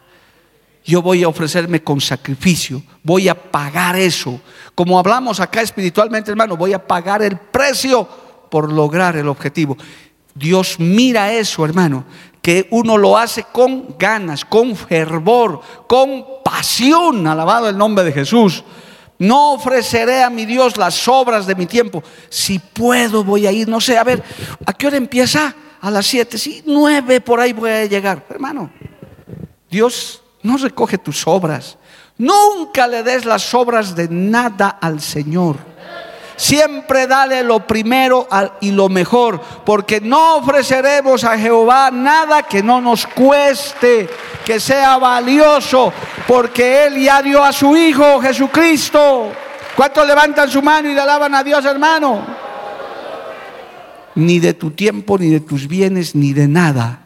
[0.84, 4.39] Yo voy a ofrecerme con sacrificio, voy a pagar eso.
[4.75, 8.08] Como hablamos acá espiritualmente, hermano, voy a pagar el precio
[8.51, 9.75] por lograr el objetivo.
[10.36, 12.05] Dios mira eso, hermano,
[12.41, 18.63] que uno lo hace con ganas, con fervor, con pasión, alabado el nombre de Jesús.
[19.17, 22.04] No ofreceré a mi Dios las obras de mi tiempo.
[22.30, 23.67] Si puedo, voy a ir.
[23.67, 24.23] No sé, a ver,
[24.65, 25.56] ¿a qué hora empieza?
[25.82, 28.25] A las siete, sí, nueve por ahí voy a llegar.
[28.30, 28.71] Hermano,
[29.69, 31.78] Dios no recoge tus obras.
[32.17, 35.58] Nunca le des las obras de nada al Señor.
[36.36, 38.28] Siempre dale lo primero
[38.60, 44.10] y lo mejor, porque no ofreceremos a Jehová nada que no nos cueste,
[44.43, 45.93] que sea valioso,
[46.28, 49.32] porque Él ya dio a su Hijo Jesucristo.
[49.76, 52.26] ¿Cuántos levantan su mano y le alaban a Dios, hermano?
[54.15, 57.02] Ni de tu tiempo, ni de tus bienes, ni de nada.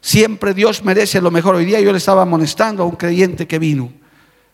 [0.00, 1.54] Siempre Dios merece lo mejor.
[1.54, 4.01] Hoy día yo le estaba amonestando a un creyente que vino.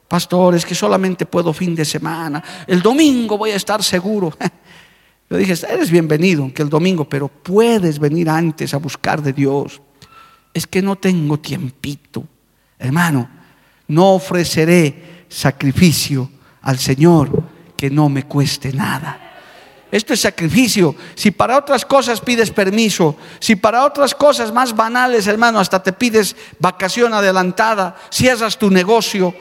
[0.09, 2.43] Pastor, es que solamente puedo fin de semana.
[2.67, 4.33] El domingo voy a estar seguro.
[5.31, 9.83] Yo dije, eres bienvenido, que el domingo, pero puedes venir antes a buscar de Dios.
[10.55, 12.25] Es que no tengo tiempito.
[12.79, 13.29] Hermano,
[13.89, 16.31] no ofreceré sacrificio
[16.63, 17.43] al Señor
[17.77, 19.29] que no me cueste nada.
[19.91, 20.95] Esto es sacrificio.
[21.15, 25.93] Si para otras cosas pides permiso, si para otras cosas más banales, hermano, hasta te
[25.93, 29.35] pides vacación adelantada, cierras tu negocio,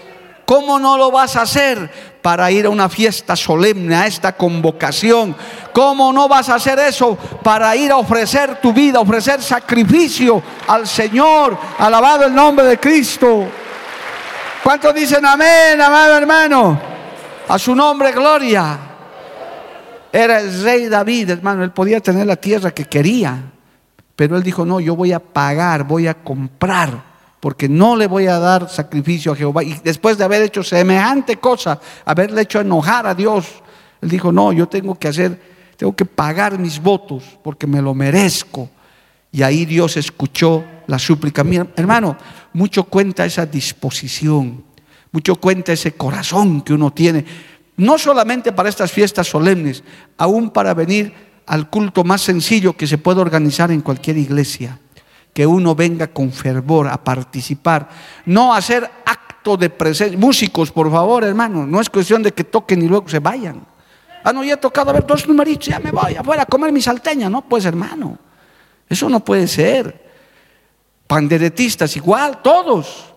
[0.47, 5.35] ¿Cómo no lo vas a hacer para ir a una fiesta solemne, a esta convocación?
[5.73, 10.87] ¿Cómo no vas a hacer eso para ir a ofrecer tu vida, ofrecer sacrificio al
[10.87, 11.57] Señor?
[11.77, 13.45] Alabado el nombre de Cristo.
[14.63, 16.79] ¿Cuántos dicen amén, amado hermano?
[17.49, 18.79] A su nombre, gloria.
[20.13, 21.65] Era el rey David, hermano.
[21.65, 23.37] Él podía tener la tierra que quería.
[24.15, 27.06] Pero él dijo, no, yo voy a pagar, voy a comprar
[27.39, 29.63] porque no le voy a dar sacrificio a Jehová.
[29.63, 33.47] Y después de haber hecho semejante cosa, haberle hecho enojar a Dios,
[34.01, 35.39] él dijo, no, yo tengo que hacer,
[35.75, 38.69] tengo que pagar mis votos porque me lo merezco.
[39.31, 41.43] Y ahí Dios escuchó la súplica.
[41.43, 42.17] Mira, hermano,
[42.53, 44.63] mucho cuenta esa disposición,
[45.11, 47.23] mucho cuenta ese corazón que uno tiene,
[47.75, 49.83] no solamente para estas fiestas solemnes,
[50.17, 51.13] aún para venir
[51.45, 54.79] al culto más sencillo que se puede organizar en cualquier iglesia
[55.37, 57.87] que uno venga con fervor a participar,
[58.25, 60.17] no hacer acto de presencia.
[60.17, 63.63] Músicos, por favor, hermano, no es cuestión de que toquen y luego se vayan.
[64.23, 66.71] Ah, no, ya he tocado a ver dos numeritos, ya me voy afuera a comer
[66.71, 67.29] mi salteña.
[67.29, 68.17] No, pues hermano,
[68.89, 70.09] eso no puede ser.
[71.05, 73.13] Panderetistas igual, todos.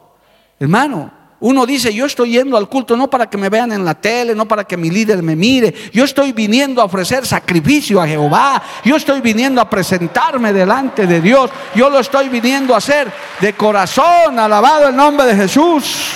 [0.59, 3.94] Hermano, uno dice, yo estoy yendo al culto no para que me vean en la
[3.94, 5.74] tele, no para que mi líder me mire.
[5.90, 8.62] Yo estoy viniendo a ofrecer sacrificio a Jehová.
[8.85, 11.50] Yo estoy viniendo a presentarme delante de Dios.
[11.74, 14.38] Yo lo estoy viniendo a hacer de corazón.
[14.38, 16.12] Alabado el nombre de Jesús.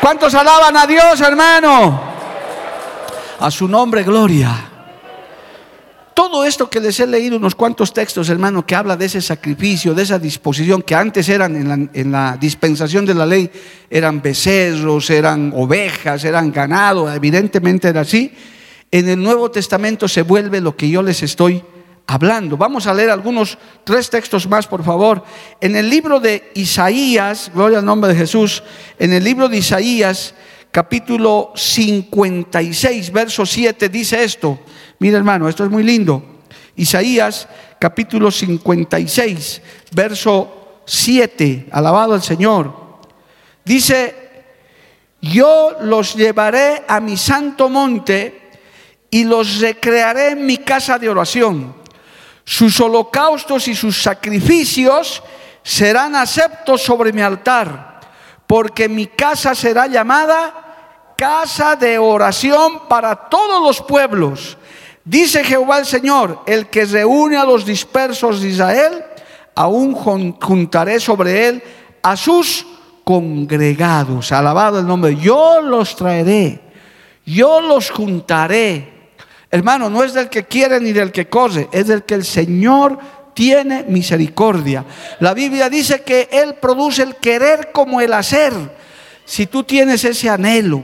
[0.00, 2.00] ¿Cuántos alaban a Dios, hermano?
[3.40, 4.75] A su nombre, gloria.
[6.16, 9.92] Todo esto que les he leído, unos cuantos textos, hermano, que habla de ese sacrificio,
[9.92, 13.50] de esa disposición que antes eran en la, dispensación de la ley,
[13.90, 18.32] eran becerros, eran ovejas, eran ganado, evidentemente era así.
[18.90, 21.62] En el Nuevo Testamento se vuelve lo que yo les estoy
[22.06, 22.56] hablando.
[22.56, 25.22] Vamos a leer algunos, tres textos más, por favor.
[25.60, 28.62] En el libro de Isaías, gloria al nombre de Jesús,
[28.98, 30.34] en el libro de Isaías,
[30.70, 34.58] capítulo 56, verso 7, dice esto.
[34.98, 36.22] Mira hermano, esto es muy lindo.
[36.76, 42.72] Isaías capítulo 56, verso 7, alabado al Señor.
[43.64, 44.44] Dice,
[45.20, 48.50] yo los llevaré a mi santo monte
[49.10, 51.74] y los recrearé en mi casa de oración.
[52.44, 55.22] Sus holocaustos y sus sacrificios
[55.62, 58.00] serán aceptos sobre mi altar,
[58.46, 64.56] porque mi casa será llamada casa de oración para todos los pueblos
[65.06, 69.04] Dice Jehová el Señor, el que reúne a los dispersos de Israel,
[69.54, 71.62] aún juntaré sobre él
[72.02, 72.66] a sus
[73.04, 74.32] congregados.
[74.32, 75.14] Alabado el nombre.
[75.14, 76.60] Yo los traeré.
[77.24, 79.12] Yo los juntaré.
[79.48, 82.98] Hermano, no es del que quiere ni del que corre, es del que el Señor
[83.32, 84.84] tiene misericordia.
[85.20, 88.52] La Biblia dice que Él produce el querer como el hacer.
[89.24, 90.82] Si tú tienes ese anhelo,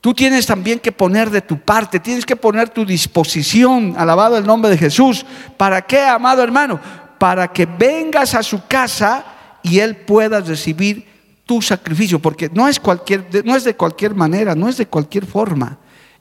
[0.00, 4.46] tú tienes también que poner de tu parte, tienes que poner tu disposición, alabado el
[4.46, 5.24] nombre de Jesús.
[5.56, 6.80] ¿Para qué, amado hermano?
[7.18, 9.24] Para que vengas a su casa
[9.62, 11.06] y Él pueda recibir
[11.48, 15.24] tu sacrificio, porque no es, cualquier, no es de cualquier manera, no es de cualquier
[15.24, 15.78] forma.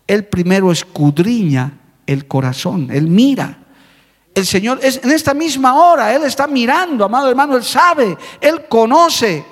[0.07, 1.73] Él primero escudriña
[2.05, 3.59] el corazón, Él mira.
[4.33, 8.67] El Señor es en esta misma hora, Él está mirando, amado hermano, Él sabe, Él
[8.69, 9.43] conoce.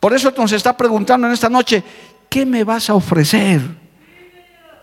[0.00, 1.84] Por eso nos está preguntando en esta noche,
[2.32, 3.60] ¿qué me vas a ofrecer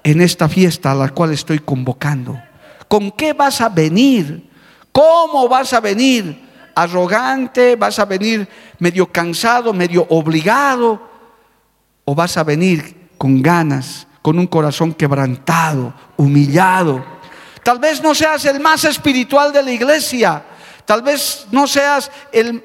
[0.03, 2.39] en esta fiesta a la cual estoy convocando?
[2.87, 4.47] ¿Con qué vas a venir?
[4.91, 6.47] ¿Cómo vas a venir?
[6.75, 7.75] ¿Arrogante?
[7.75, 11.01] ¿Vas a venir medio cansado, medio obligado?
[12.05, 17.03] ¿O vas a venir con ganas, con un corazón quebrantado, humillado?
[17.63, 20.43] Tal vez no seas el más espiritual de la iglesia.
[20.89, 22.63] Tal vez no seas el,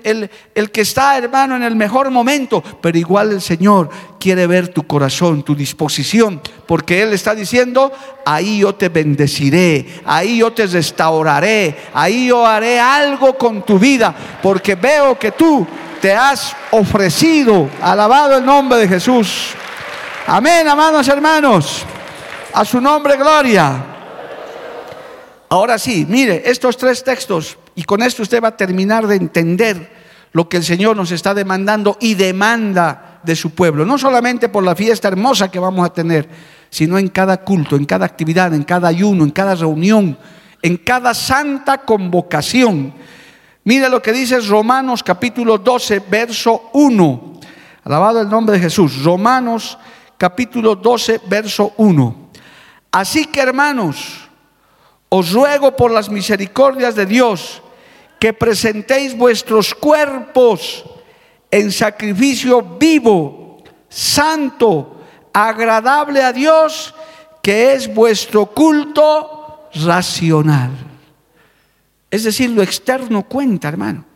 [0.54, 4.86] el, que está, hermano, en el mejor momento, pero igual el Señor quiere ver tu
[4.86, 7.92] corazón, tu disposición, porque Él está diciendo,
[8.24, 14.14] ahí yo te bendeciré, ahí yo te restauraré, ahí yo haré algo con tu vida,
[14.42, 15.66] porque veo que tú
[16.00, 19.48] te has ofrecido, alabado el nombre de Jesús.
[20.26, 21.82] Amén, amados hermanos,
[22.54, 23.84] a su nombre gloria.
[25.50, 29.90] Ahora sí, mire, estos tres textos, y con esto usted va a terminar de entender
[30.32, 34.64] lo que el Señor nos está demandando y demanda de su pueblo, no solamente por
[34.64, 36.28] la fiesta hermosa que vamos a tener,
[36.70, 40.18] sino en cada culto, en cada actividad, en cada ayuno, en cada reunión,
[40.60, 42.92] en cada santa convocación.
[43.64, 47.34] Mire lo que dice Romanos capítulo 12, verso 1.
[47.84, 49.02] Alabado el nombre de Jesús.
[49.02, 49.78] Romanos
[50.18, 52.30] capítulo 12, verso 1.
[52.90, 54.28] Así que hermanos,
[55.08, 57.62] os ruego por las misericordias de Dios
[58.24, 60.82] que presentéis vuestros cuerpos
[61.50, 64.96] en sacrificio vivo, santo,
[65.30, 66.94] agradable a Dios,
[67.42, 70.70] que es vuestro culto racional.
[72.10, 74.06] Es decir, lo externo cuenta, hermano.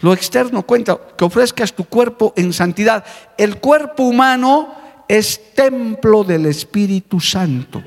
[0.00, 3.04] Lo externo cuenta, que ofrezcas tu cuerpo en santidad.
[3.38, 4.74] El cuerpo humano
[5.06, 7.84] es templo del Espíritu Santo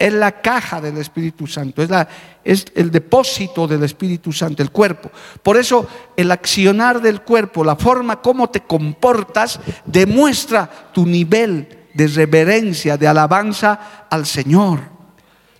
[0.00, 1.82] es la caja del Espíritu Santo,
[2.42, 5.10] es, el depósito del Espíritu Santo, el cuerpo.
[5.42, 5.86] Por eso
[6.16, 13.06] el accionar del cuerpo, la forma como te comportas, demuestra tu nivel de reverencia, de
[13.06, 14.80] alabanza al Señor.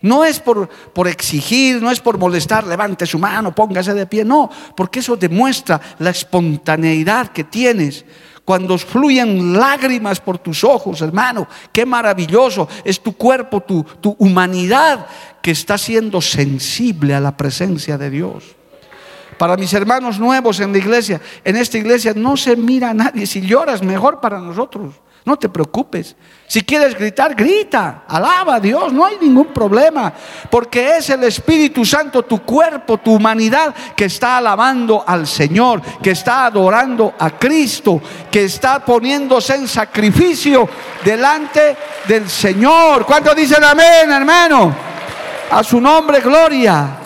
[0.00, 4.24] No es por, por, exigir, no es por molestar, levante su mano, póngase de pie,
[4.24, 8.06] no, porque eso demuestra la espontaneidad que tienes
[8.50, 15.06] cuando fluyen lágrimas por tus ojos, hermano, qué maravilloso es tu cuerpo, tu, tu humanidad
[15.40, 18.56] que está siendo sensible a la presencia de Dios.
[19.38, 23.24] Para mis hermanos nuevos en la iglesia, en esta iglesia no se mira a nadie.
[23.24, 24.96] Si lloras, mejor para nosotros.
[25.24, 26.16] No te preocupes.
[26.46, 28.04] Si quieres gritar, grita.
[28.08, 28.92] Alaba a Dios.
[28.92, 30.12] No hay ningún problema.
[30.50, 36.12] Porque es el Espíritu Santo, tu cuerpo, tu humanidad, que está alabando al Señor, que
[36.12, 40.68] está adorando a Cristo, que está poniéndose en sacrificio
[41.04, 41.76] delante
[42.08, 43.04] del Señor.
[43.04, 44.74] ¿Cuántos dicen amén, hermano?
[45.50, 46.96] A su nombre, gloria.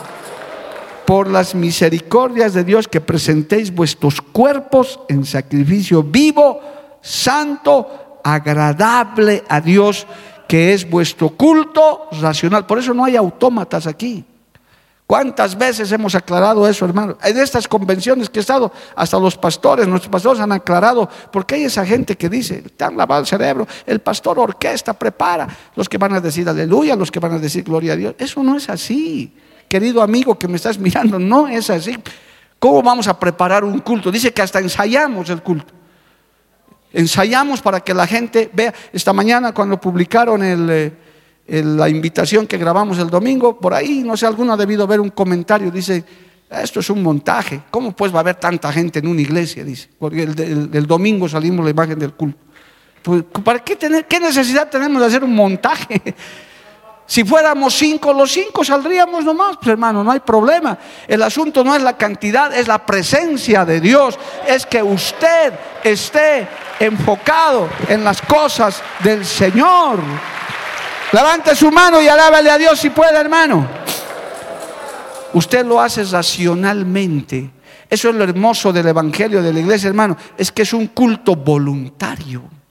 [1.04, 6.60] Por las misericordias de Dios que presentéis vuestros cuerpos en sacrificio vivo,
[7.02, 10.06] santo, agradable a Dios,
[10.48, 12.66] que es vuestro culto racional.
[12.66, 14.24] Por eso no hay autómatas aquí.
[15.06, 17.18] ¿Cuántas veces hemos aclarado eso, hermano?
[17.22, 21.64] En estas convenciones que he estado, hasta los pastores, nuestros pastores han aclarado, porque hay
[21.64, 25.98] esa gente que dice, te han lavado el cerebro, el pastor orquesta prepara, los que
[25.98, 28.14] van a decir aleluya, los que van a decir gloria a Dios.
[28.18, 29.36] Eso no es así,
[29.68, 31.98] querido amigo que me estás mirando, no es así.
[32.58, 34.10] ¿Cómo vamos a preparar un culto?
[34.10, 35.83] Dice que hasta ensayamos el culto.
[36.94, 38.72] Ensayamos para que la gente vea.
[38.92, 40.92] Esta mañana cuando publicaron eh,
[41.46, 45.10] la invitación que grabamos el domingo, por ahí, no sé, alguno ha debido ver un
[45.10, 46.04] comentario, dice,
[46.48, 47.62] esto es un montaje.
[47.68, 49.64] ¿Cómo pues va a haber tanta gente en una iglesia?
[49.64, 52.38] Dice, porque el, domingo salimos la imagen del culto.
[53.02, 56.00] Pues, ¿Para qué, tener, qué necesidad tenemos de hacer un montaje?
[57.06, 60.78] Si fuéramos cinco, los cinco saldríamos nomás, pues hermano, no hay problema.
[61.06, 64.18] El asunto no es la cantidad, es la presencia de Dios.
[64.46, 65.52] Es que usted
[65.82, 66.48] esté
[66.80, 69.98] enfocado en las cosas del Señor.
[71.12, 73.68] Levante su mano y alábale a Dios si puede, hermano.
[75.34, 77.50] Usted lo hace racionalmente.
[77.90, 80.16] Eso es lo hermoso del Evangelio de la iglesia, hermano.
[80.38, 82.63] Es que es un culto voluntario.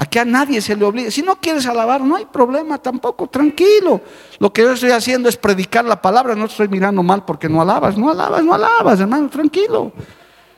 [0.00, 1.10] Aquí a nadie se le obliga.
[1.10, 4.00] Si no quieres alabar, no hay problema tampoco, tranquilo.
[4.38, 7.60] Lo que yo estoy haciendo es predicar la palabra, no estoy mirando mal porque no
[7.60, 9.92] alabas, no alabas, no alabas, hermano, tranquilo.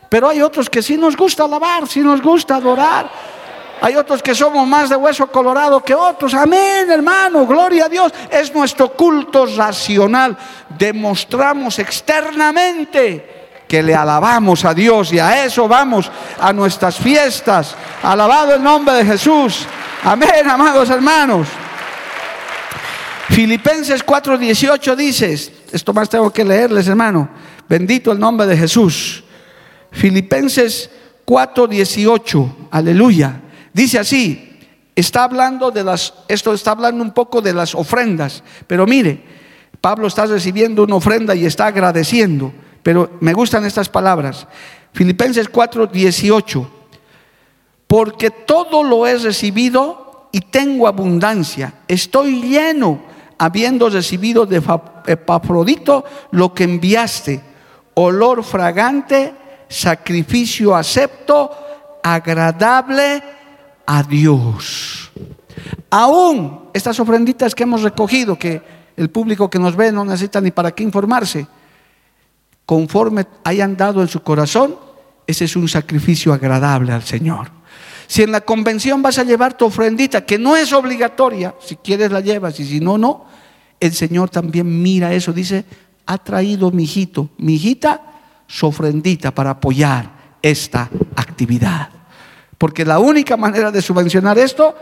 [0.08, 3.10] Pero hay otros que sí nos gusta alabar, sí nos gusta adorar.
[3.80, 6.34] Hay otros que somos más de hueso colorado que otros.
[6.34, 7.44] Amén, hermano.
[7.44, 8.12] Gloria a Dios.
[8.30, 10.38] Es nuestro culto racional.
[10.78, 13.41] Demostramos externamente
[13.72, 17.74] que le alabamos a Dios y a eso vamos a nuestras fiestas.
[18.02, 19.66] Alabado el nombre de Jesús.
[20.04, 21.48] Amén, amados hermanos.
[23.30, 27.30] Filipenses 4:18 dices, esto más tengo que leerles, hermano.
[27.66, 29.24] Bendito el nombre de Jesús.
[29.90, 30.90] Filipenses
[31.24, 33.40] 4:18, aleluya.
[33.72, 34.60] Dice así,
[34.94, 39.24] está hablando de las, esto está hablando un poco de las ofrendas, pero mire,
[39.80, 42.52] Pablo está recibiendo una ofrenda y está agradeciendo.
[42.82, 44.46] Pero me gustan estas palabras.
[44.92, 46.70] Filipenses 4, 18.
[47.86, 51.74] Porque todo lo he recibido y tengo abundancia.
[51.86, 53.00] Estoy lleno,
[53.38, 54.62] habiendo recibido de
[55.06, 57.42] Epafrodito lo que enviaste.
[57.94, 59.34] Olor fragante,
[59.68, 61.50] sacrificio acepto,
[62.02, 63.22] agradable
[63.86, 65.12] a Dios.
[65.90, 68.62] Aún estas ofrenditas que hemos recogido, que
[68.96, 71.46] el público que nos ve no necesita ni para qué informarse
[72.66, 74.76] conforme hayan dado en su corazón,
[75.26, 77.50] ese es un sacrificio agradable al Señor.
[78.06, 82.10] Si en la convención vas a llevar tu ofrendita, que no es obligatoria, si quieres
[82.10, 83.24] la llevas y si no, no,
[83.80, 85.64] el Señor también mira eso, dice,
[86.06, 88.02] ha traído mi hijito, mi hijita,
[88.46, 90.10] su ofrendita para apoyar
[90.42, 91.88] esta actividad.
[92.58, 94.76] Porque la única manera de subvencionar esto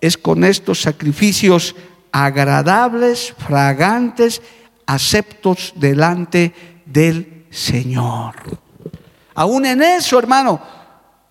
[0.00, 1.74] es con estos sacrificios
[2.12, 4.40] agradables, fragantes,
[4.86, 8.34] aceptos delante del Señor.
[9.34, 10.60] Aún en eso, hermano,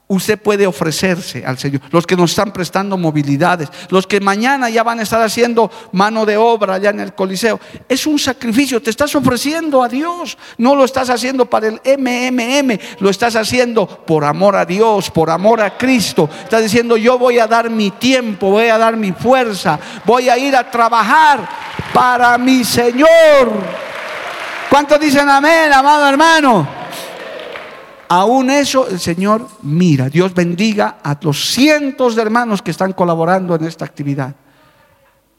[0.07, 1.81] usted puede ofrecerse al Señor.
[1.89, 6.25] Los que nos están prestando movilidades, los que mañana ya van a estar haciendo mano
[6.25, 7.59] de obra allá en el Coliseo.
[7.89, 10.37] Es un sacrificio, te estás ofreciendo a Dios.
[10.57, 15.29] No lo estás haciendo para el MMM, lo estás haciendo por amor a Dios, por
[15.29, 16.29] amor a Cristo.
[16.43, 20.37] Estás diciendo, yo voy a dar mi tiempo, voy a dar mi fuerza, voy a
[20.37, 21.47] ir a trabajar
[21.93, 23.85] para mi Señor.
[24.69, 26.67] ¿Cuántos dicen amén, amado hermano?
[28.07, 30.09] Aún eso el Señor mira.
[30.09, 34.35] Dios bendiga a los cientos de hermanos que están colaborando en esta actividad.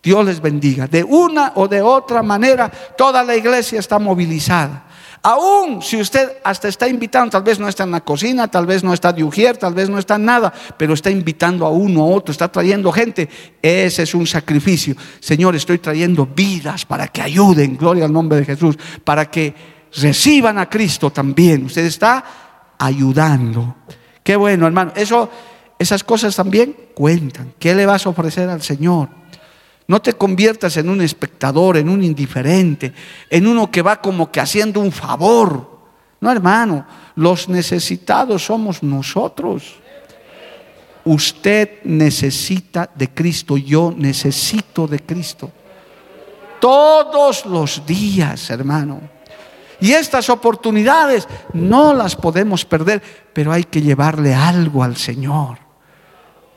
[0.02, 0.86] Dios les bendiga.
[0.86, 4.84] De una o de otra manera, toda la iglesia está movilizada.
[5.28, 8.84] Aún si usted hasta está invitando, tal vez no está en la cocina, tal vez
[8.84, 12.04] no está de Ujier, tal vez no está en nada, pero está invitando a uno
[12.04, 13.28] a otro, está trayendo gente.
[13.60, 14.94] Ese es un sacrificio.
[15.18, 19.52] Señor, estoy trayendo vidas para que ayuden, gloria al nombre de Jesús, para que
[20.00, 21.64] reciban a Cristo también.
[21.64, 22.24] Usted está
[22.78, 23.78] ayudando.
[24.22, 24.92] Qué bueno, hermano.
[24.94, 25.28] Eso,
[25.76, 27.54] esas cosas también cuentan.
[27.58, 29.08] ¿Qué le vas a ofrecer al Señor?
[29.88, 32.92] No te conviertas en un espectador, en un indiferente,
[33.30, 35.78] en uno que va como que haciendo un favor.
[36.20, 39.76] No, hermano, los necesitados somos nosotros.
[41.04, 45.52] Usted necesita de Cristo, yo necesito de Cristo.
[46.60, 49.00] Todos los días, hermano.
[49.80, 55.65] Y estas oportunidades no las podemos perder, pero hay que llevarle algo al Señor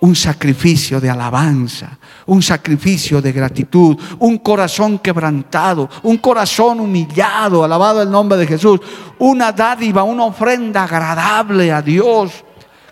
[0.01, 1.97] un sacrificio de alabanza,
[2.27, 8.79] un sacrificio de gratitud, un corazón quebrantado, un corazón humillado, alabado el nombre de Jesús,
[9.19, 12.45] una dádiva, una ofrenda agradable a Dios,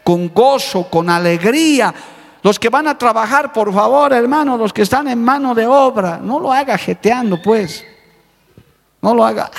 [0.04, 1.94] con gozo, con alegría.
[2.44, 6.20] Los que van a trabajar, por favor, hermanos, los que están en mano de obra,
[6.22, 7.86] no lo haga jeteando, pues.
[9.02, 9.50] No lo haga.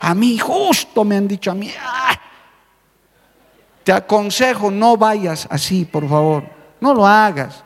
[0.00, 1.70] A mí justo me han dicho a mí.
[3.82, 6.61] Te aconsejo, no vayas así, por favor.
[6.82, 7.62] No lo hagas.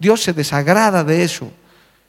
[0.00, 1.48] Dios se desagrada de eso.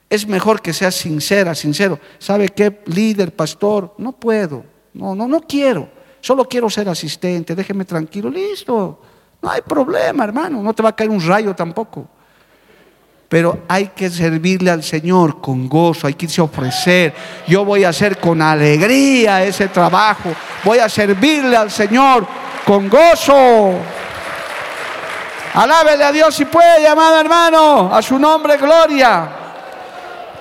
[0.09, 1.99] Es mejor que seas sincera, sincero.
[2.17, 3.93] ¿Sabe qué, líder, pastor?
[3.99, 4.65] No puedo.
[4.95, 5.87] No, no, no quiero.
[6.19, 7.53] Solo quiero ser asistente.
[7.53, 8.31] Déjeme tranquilo.
[8.31, 8.99] Listo.
[9.43, 10.63] No hay problema, hermano.
[10.63, 12.07] No te va a caer un rayo tampoco.
[13.29, 17.13] Pero hay que servirle al Señor con gozo, hay que irse a ofrecer.
[17.47, 20.31] Yo voy a hacer con alegría ese trabajo.
[20.63, 22.25] Voy a servirle al Señor
[22.65, 23.75] con gozo.
[25.59, 29.29] Alábele a Dios si puede, amado hermano, a su nombre gloria.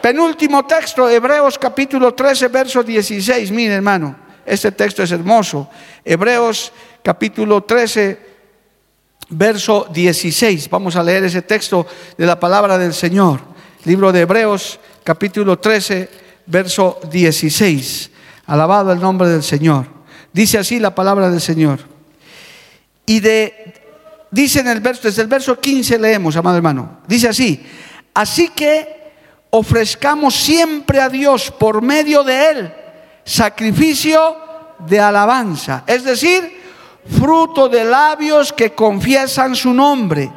[0.01, 3.51] Penúltimo texto, Hebreos capítulo 13, verso 16.
[3.51, 4.15] Mire, hermano,
[4.47, 5.69] este texto es hermoso.
[6.05, 8.17] Hebreos capítulo 13,
[9.31, 10.71] verso 16.
[10.71, 11.85] Vamos a leer ese texto
[12.17, 13.41] de la palabra del Señor.
[13.87, 16.09] Libro de Hebreos capítulo 13,
[16.47, 18.11] verso 16.
[18.47, 19.85] Alabado el nombre del Señor.
[20.33, 21.81] Dice así la palabra del Señor.
[23.05, 23.88] Y de,
[24.31, 27.01] dice en el verso, desde el verso 15 leemos, amado hermano.
[27.07, 27.65] Dice así,
[28.15, 29.13] así que
[29.51, 32.73] ofrezcamos siempre a Dios por medio de Él
[33.29, 34.37] sacrificio
[34.79, 35.85] de alabanza.
[35.87, 36.63] Es decir,
[37.21, 40.33] fruto de labios que confiesan su nombre.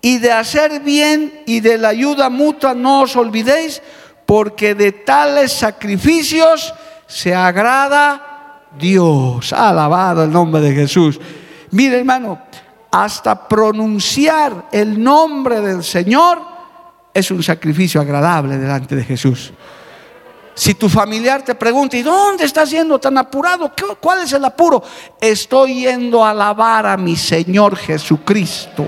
[0.00, 3.82] Y de hacer bien y de la ayuda mutua no os olvidéis,
[4.24, 6.72] porque de tales sacrificios
[7.08, 9.52] se agrada Dios.
[9.52, 11.18] Alabado el nombre de Jesús.
[11.72, 12.40] Mire hermano,
[12.90, 16.40] hasta pronunciar el nombre del Señor
[17.12, 19.52] es un sacrificio agradable delante de Jesús.
[20.54, 23.72] Si tu familiar te pregunta, ¿y dónde estás yendo tan apurado?
[24.00, 24.82] ¿Cuál es el apuro?
[25.20, 28.84] Estoy yendo a alabar a mi Señor Jesucristo.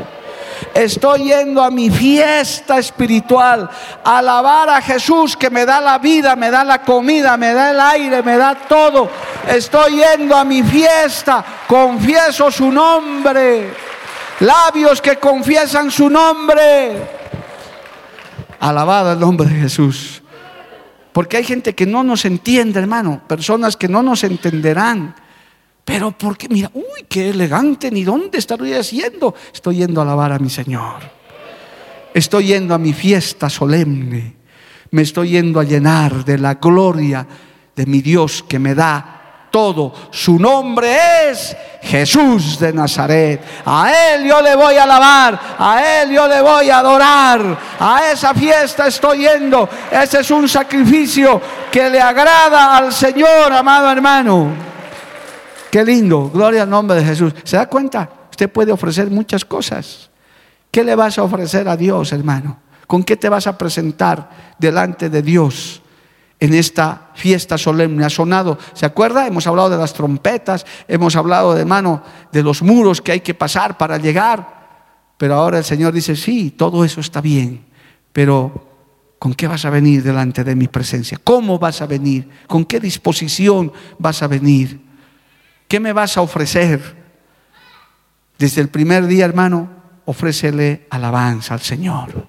[0.74, 3.70] Estoy yendo a mi fiesta espiritual,
[4.04, 7.70] a alabar a Jesús que me da la vida, me da la comida, me da
[7.70, 9.08] el aire, me da todo.
[9.48, 13.89] Estoy yendo a mi fiesta, confieso su nombre.
[14.40, 17.20] Labios que confiesan su nombre.
[18.58, 20.22] Alabado el nombre de Jesús.
[21.12, 23.22] Porque hay gente que no nos entiende, hermano.
[23.26, 25.14] Personas que no nos entenderán.
[25.84, 29.34] Pero porque, mira, uy, qué elegante, ni dónde estoy haciendo.
[29.52, 31.00] Estoy yendo a alabar a mi Señor.
[32.14, 34.36] Estoy yendo a mi fiesta solemne.
[34.92, 37.26] Me estoy yendo a llenar de la gloria
[37.76, 39.19] de mi Dios que me da
[39.50, 39.92] todo.
[40.10, 43.42] Su nombre es Jesús de Nazaret.
[43.64, 47.58] A Él yo le voy a alabar, a Él yo le voy a adorar.
[47.78, 49.68] A esa fiesta estoy yendo.
[49.90, 51.40] Ese es un sacrificio
[51.70, 54.70] que le agrada al Señor, amado hermano.
[55.70, 57.32] Qué lindo, gloria al nombre de Jesús.
[57.44, 58.08] ¿Se da cuenta?
[58.30, 60.10] Usted puede ofrecer muchas cosas.
[60.70, 62.58] ¿Qué le vas a ofrecer a Dios, hermano?
[62.86, 64.28] ¿Con qué te vas a presentar
[64.58, 65.80] delante de Dios?
[66.40, 68.04] En esta fiesta solemne.
[68.04, 69.26] Ha sonado, ¿se acuerda?
[69.26, 73.34] Hemos hablado de las trompetas, hemos hablado de mano de los muros que hay que
[73.34, 74.58] pasar para llegar.
[75.18, 77.66] Pero ahora el Señor dice, sí, todo eso está bien,
[78.12, 78.68] pero
[79.18, 81.20] ¿con qué vas a venir delante de mi presencia?
[81.22, 82.26] ¿Cómo vas a venir?
[82.46, 84.80] ¿Con qué disposición vas a venir?
[85.68, 86.96] ¿Qué me vas a ofrecer?
[88.38, 89.68] Desde el primer día, hermano,
[90.06, 92.26] ofrécele alabanza al Señor.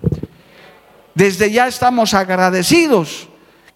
[1.15, 3.30] Desde ya estamos agradecidos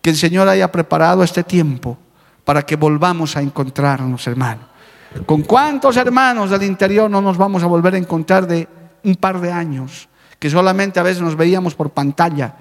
[0.06, 1.98] que el Señor haya preparado este tiempo
[2.44, 4.62] para que volvamos a encontrarnos, hermano.
[5.26, 8.68] ¿Con cuántos hermanos del interior no nos vamos a volver a encontrar de
[9.04, 10.08] un par de años?
[10.38, 12.56] Que solamente a veces nos veíamos por pantalla.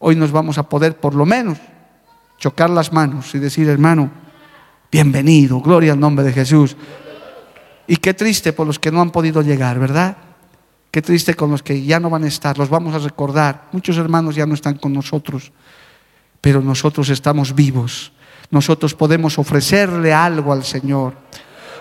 [0.00, 1.58] Hoy nos vamos a poder por lo menos
[2.38, 4.10] chocar las manos y decir, hermano,
[4.90, 6.76] bienvenido, gloria al nombre de Jesús.
[7.86, 10.16] Y qué triste por los que no han podido llegar, ¿verdad?
[10.90, 13.68] Qué triste con los que ya no van a estar, los vamos a recordar.
[13.70, 15.52] Muchos hermanos ya no están con nosotros
[16.40, 18.12] pero nosotros estamos vivos.
[18.50, 21.14] Nosotros podemos ofrecerle algo al Señor.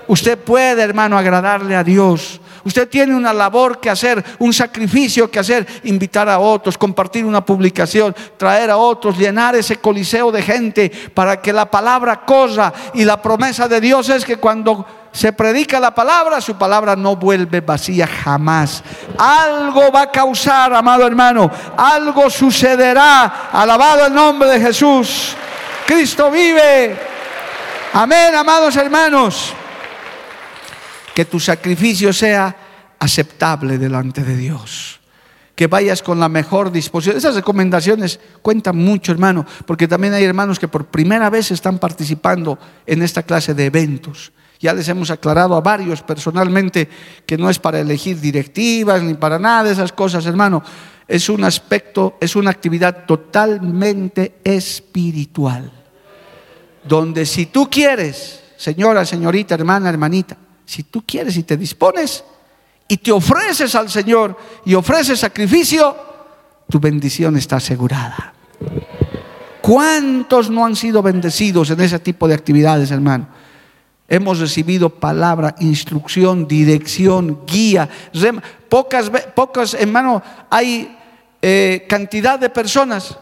[0.10, 2.42] Usted puede, hermano, agradarle a Dios.
[2.64, 7.46] Usted tiene una labor que hacer, un sacrificio que hacer, invitar a otros, compartir una
[7.46, 13.06] publicación, traer a otros, llenar ese coliseo de gente para que la palabra cosa y
[13.06, 17.62] la promesa de Dios es que cuando se predica la palabra, su palabra no vuelve
[17.62, 18.84] vacía jamás.
[19.16, 23.50] Algo va a causar, amado hermano, algo sucederá.
[23.52, 25.36] Alabado el nombre de Jesús.
[25.86, 26.98] Cristo vive.
[27.94, 29.54] Amén, amados hermanos.
[31.14, 32.56] Que tu sacrificio sea
[33.00, 35.00] aceptable delante de Dios.
[35.56, 37.18] Que vayas con la mejor disposición.
[37.18, 42.58] Esas recomendaciones cuentan mucho, hermano, porque también hay hermanos que por primera vez están participando
[42.86, 44.32] en esta clase de eventos.
[44.60, 46.90] Ya les hemos aclarado a varios personalmente
[47.26, 50.62] que no es para elegir directivas ni para nada de esas cosas, hermano.
[51.08, 55.72] Es un aspecto, es una actividad totalmente espiritual.
[56.84, 60.38] Donde si tú quieres, señora, señorita, hermana, hermanita,
[60.70, 62.24] si tú quieres y te dispones
[62.88, 65.96] y te ofreces al Señor y ofreces sacrificio,
[66.70, 68.36] tu bendición está asegurada.
[69.62, 73.28] ¿Cuántos no han sido bendecidos en ese tipo de actividades, hermano?
[74.08, 77.90] Hemos recibido palabra, instrucción, dirección, guía.
[78.70, 80.96] Pocas, pocas hermano, hay
[81.42, 83.18] eh, cantidad de personas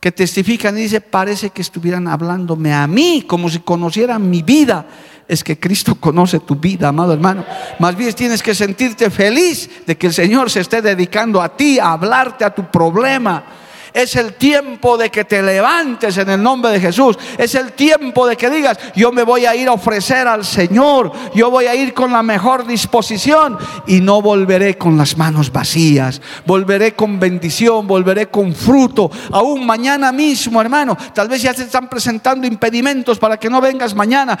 [0.00, 4.84] que testifican y dicen, parece que estuvieran hablándome a mí, como si conocieran mi vida.
[5.28, 7.44] Es que Cristo conoce tu vida, amado hermano.
[7.78, 11.78] Más bien tienes que sentirte feliz de que el Señor se esté dedicando a ti,
[11.78, 13.44] a hablarte a tu problema.
[13.92, 17.18] Es el tiempo de que te levantes en el nombre de Jesús.
[17.36, 21.12] Es el tiempo de que digas, yo me voy a ir a ofrecer al Señor.
[21.34, 26.20] Yo voy a ir con la mejor disposición y no volveré con las manos vacías.
[26.46, 29.10] Volveré con bendición, volveré con fruto.
[29.32, 30.96] Aún mañana mismo, hermano.
[31.14, 34.38] Tal vez ya se están presentando impedimentos para que no vengas mañana.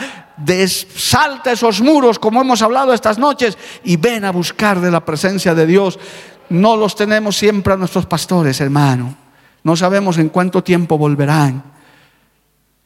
[0.94, 5.54] Salta esos muros como hemos hablado estas noches y ven a buscar de la presencia
[5.54, 5.98] de Dios.
[6.50, 9.27] No los tenemos siempre a nuestros pastores, hermano.
[9.68, 11.62] No sabemos en cuánto tiempo volverán.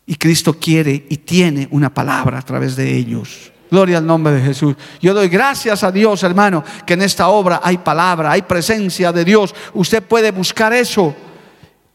[0.05, 3.53] Y Cristo quiere y tiene una palabra a través de ellos.
[3.71, 4.75] Gloria al nombre de Jesús.
[5.01, 9.25] Yo doy gracias a Dios, hermano, que en esta obra hay palabra, hay presencia de
[9.25, 9.55] Dios.
[9.75, 11.15] Usted puede buscar eso,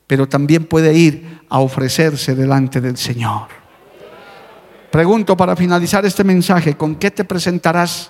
[0.07, 3.47] pero también puede ir a ofrecerse delante del Señor.
[4.89, 8.09] Pregunto para finalizar este mensaje, ¿con qué te presentarás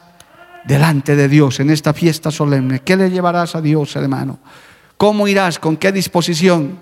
[0.63, 2.81] delante de Dios en esta fiesta solemne?
[2.81, 4.37] ¿Qué le llevarás a Dios, hermano?
[4.97, 5.59] ¿Cómo irás?
[5.59, 6.79] ¿Con qué disposición?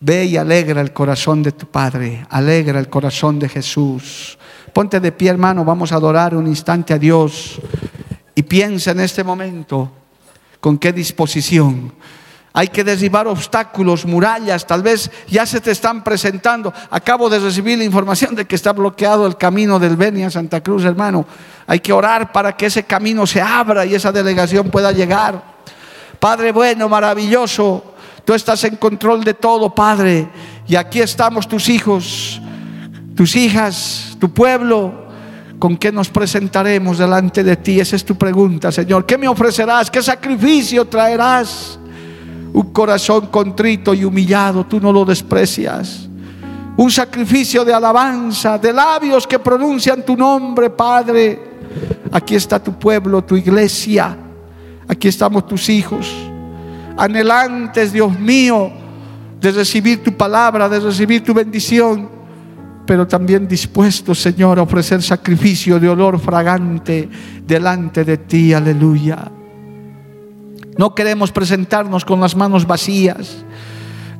[0.00, 4.38] Ve y alegra el corazón de tu Padre, alegra el corazón de Jesús.
[4.72, 7.60] Ponte de pie, hermano, vamos a adorar un instante a Dios
[8.34, 9.90] y piensa en este momento
[10.60, 11.92] con qué disposición
[12.58, 16.72] hay que derribar obstáculos, murallas, tal vez ya se te están presentando.
[16.88, 20.62] Acabo de recibir la información de que está bloqueado el camino del Beni a Santa
[20.62, 21.26] Cruz, hermano.
[21.66, 25.55] Hay que orar para que ese camino se abra y esa delegación pueda llegar.
[26.18, 27.94] Padre bueno, maravilloso,
[28.24, 30.28] tú estás en control de todo, Padre.
[30.66, 32.40] Y aquí estamos tus hijos,
[33.14, 35.06] tus hijas, tu pueblo.
[35.58, 37.80] ¿Con qué nos presentaremos delante de ti?
[37.80, 39.06] Esa es tu pregunta, Señor.
[39.06, 39.90] ¿Qué me ofrecerás?
[39.90, 41.78] ¿Qué sacrificio traerás?
[42.52, 46.08] Un corazón contrito y humillado, tú no lo desprecias.
[46.76, 51.56] Un sacrificio de alabanza, de labios que pronuncian tu nombre, Padre.
[52.12, 54.25] Aquí está tu pueblo, tu iglesia.
[54.88, 56.12] Aquí estamos tus hijos.
[56.96, 58.70] Anhelantes, Dios mío,
[59.40, 62.16] de recibir tu palabra, de recibir tu bendición
[62.86, 67.08] pero también dispuestos, Señor, a ofrecer sacrificio de olor fragante
[67.44, 68.54] delante de ti.
[68.54, 69.30] Aleluya.
[70.78, 73.44] No queremos presentarnos con las manos vacías.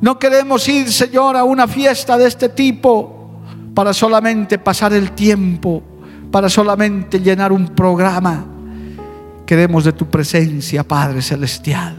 [0.01, 3.41] No queremos ir, Señor, a una fiesta de este tipo
[3.73, 5.81] para solamente pasar el tiempo,
[6.29, 8.45] para solamente llenar un programa.
[9.47, 11.95] Queremos de tu presencia, Padre Celestial.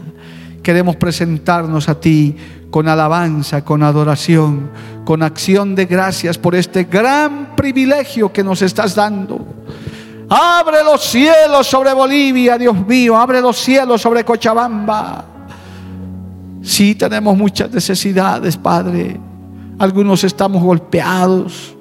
[0.63, 2.37] Queremos presentarnos a ti
[2.69, 4.69] con alabanza, con adoración,
[5.03, 9.59] con acción de gracias por este gran privilegio que nos estás dando
[10.29, 13.17] Abre los cielos sobre Bolivia, Dios mío.
[13.17, 15.25] Abre los cielos sobre Cochabamba.
[16.61, 19.19] Sí tenemos muchas necesidades, Padre.
[19.79, 21.75] Algunos estamos golpeados,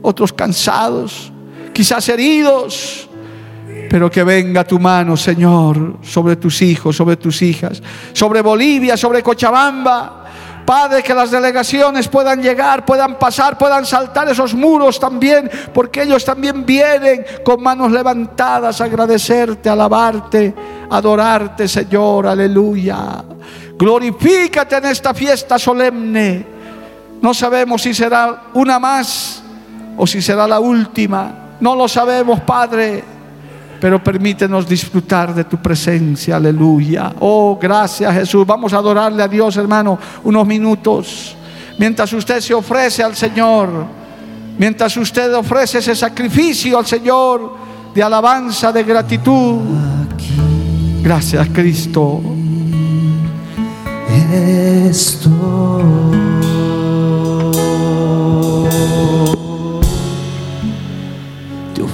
[0.00, 1.30] otros cansados,
[1.74, 3.09] quizás heridos.
[3.90, 7.82] Pero que venga tu mano, Señor, sobre tus hijos, sobre tus hijas,
[8.12, 10.20] sobre Bolivia, sobre Cochabamba
[10.70, 16.24] Padre, que las delegaciones puedan llegar, puedan pasar, puedan saltar esos muros también, porque ellos
[16.24, 20.54] también vienen con manos levantadas a agradecerte, alabarte,
[20.88, 23.24] adorarte, Señor, aleluya.
[23.76, 26.46] Glorifícate en esta fiesta solemne.
[27.20, 29.42] No sabemos si será una más
[29.96, 31.56] o si será la última.
[31.58, 33.19] No lo sabemos, Padre
[33.80, 37.14] pero permítenos disfrutar de tu presencia, aleluya.
[37.20, 38.46] Oh, gracias Jesús.
[38.46, 41.36] Vamos a adorarle a Dios, hermano, unos minutos.
[41.78, 43.70] Mientras usted se ofrece al Señor,
[44.58, 47.54] mientras usted ofrece ese sacrificio al Señor
[47.94, 49.60] de alabanza, de gratitud.
[51.02, 52.20] Gracias, Cristo.